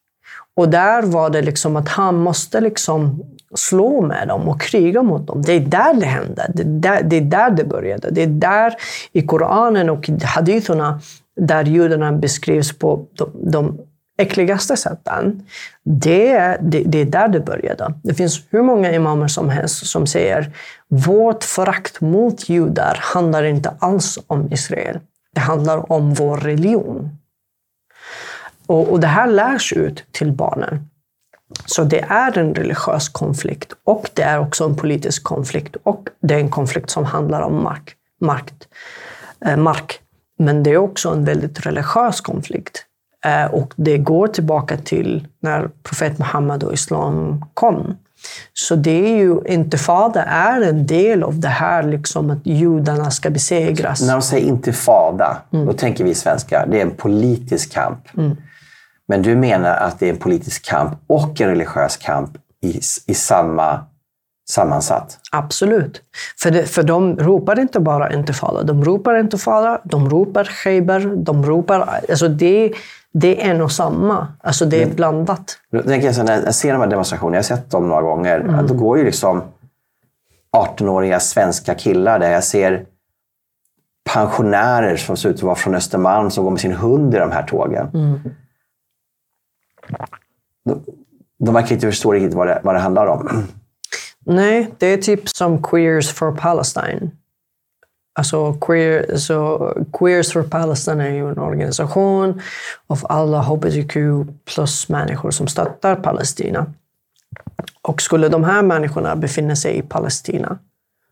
[0.55, 3.23] Och där var det liksom att han måste liksom
[3.55, 5.41] slå med dem och kriga mot dem.
[5.41, 6.51] Det är där det hände.
[6.53, 8.09] Det är där det, är där det började.
[8.11, 8.75] Det är där
[9.11, 10.99] i Koranen och haditherna
[11.35, 13.77] där judarna beskrivs på de, de
[14.17, 15.45] äckligaste sätten.
[15.83, 17.93] Det, det, det är där det började.
[18.03, 20.51] Det finns hur många imamer som helst som säger
[20.87, 24.99] vårt förakt mot judar handlar inte alls om Israel.
[25.33, 27.17] Det handlar om vår religion.
[28.65, 30.89] Och, och det här lärs ut till barnen.
[31.65, 36.33] Så det är en religiös konflikt och det är också en politisk konflikt och det
[36.33, 37.95] är en konflikt som handlar om mark.
[38.21, 38.67] Makt,
[39.45, 39.99] eh, mark.
[40.39, 42.83] Men det är också en väldigt religiös konflikt.
[43.25, 47.97] Eh, och det går tillbaka till när profet Muhammed och islam kom.
[48.53, 53.29] Så det är ju, intifada är en del av det här liksom att judarna ska
[53.29, 54.01] besegras.
[54.01, 55.65] När de säger intifada, mm.
[55.65, 58.17] då tänker vi svenskar, det är en politisk kamp.
[58.17, 58.37] Mm.
[59.07, 63.13] Men du menar att det är en politisk kamp och en religiös kamp i, i
[63.13, 63.85] samma
[64.49, 65.19] sammansatt?
[65.31, 66.01] Absolut.
[66.41, 68.63] För, det, för de ropar inte bara intifada.
[68.63, 72.01] De ropar intifada, de ropar Khaybar, de ropar...
[72.09, 72.73] Alltså det,
[73.13, 74.27] det är en och samma.
[74.43, 75.57] Alltså det är blandat.
[75.71, 78.01] Då tänker jag så när jag ser de här demonstrationerna, jag har sett dem några
[78.01, 78.67] gånger, mm.
[78.67, 79.41] då går ju liksom
[80.57, 82.85] 18-åriga svenska killar där jag ser
[84.13, 87.31] pensionärer som ser ut att vara från Östermalm som går med sin hund i de
[87.31, 87.87] här tågen.
[87.93, 88.19] Mm
[91.37, 93.47] de, verkar inte förstå riktigt vad det, vad det handlar om.
[94.25, 97.11] Nej, det är typ som Queers for Palestine.
[98.17, 102.41] Alltså, queer, så Queers for Palestine är ju en organisation
[102.87, 103.97] av alla hbtq
[104.45, 106.65] plus människor som stöttar Palestina.
[107.81, 110.59] Och skulle de här människorna befinna sig i Palestina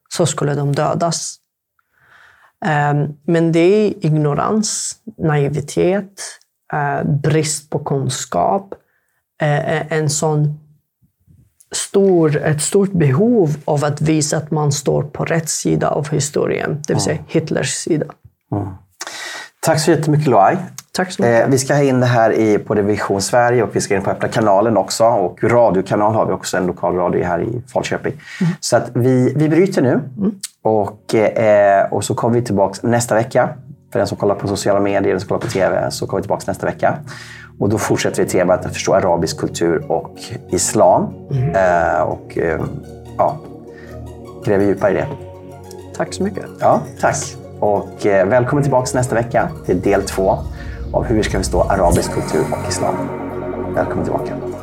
[0.09, 1.37] så skulle de dödas.
[2.65, 6.21] Ehm, men det är ignorans, naivitet,
[7.23, 8.73] brist på kunskap,
[9.41, 10.59] eh, en sån
[11.71, 16.81] stor, ett stort behov av att visa att man står på rätt sida av historien,
[16.87, 18.05] det vill säga Hitlers sida.
[18.51, 18.67] Mm.
[19.59, 20.57] Tack så jättemycket Loai.
[20.91, 21.43] Tack så mycket.
[21.43, 24.01] Eh, vi ska ha in det här i, på Vision Sverige och vi ska in
[24.01, 25.03] på Öppna kanalen också.
[25.03, 28.13] Och radiokanal har vi också, en lokal radio här i Falköping.
[28.41, 28.53] Mm.
[28.59, 30.31] Så att vi, vi bryter nu mm.
[30.61, 33.49] och, eh, och så kommer vi tillbaka nästa vecka.
[33.95, 36.23] För den som kollar på sociala medier, den som kollar på TV, så kommer vi
[36.23, 36.97] tillbaka nästa vecka.
[37.59, 40.19] Och då fortsätter vi temat att förstå arabisk kultur och
[40.49, 41.13] islam.
[41.31, 41.55] Mm.
[41.55, 42.61] Eh, och eh,
[43.17, 43.37] ja,
[44.45, 45.07] gräver djupare i det.
[45.97, 46.45] Tack så mycket.
[46.59, 47.15] Ja, tack.
[47.59, 50.37] Och eh, välkommen tillbaka nästa vecka till del två
[50.93, 52.95] av hur vi ska förstå arabisk kultur och islam.
[53.75, 54.54] Välkommen tillbaka.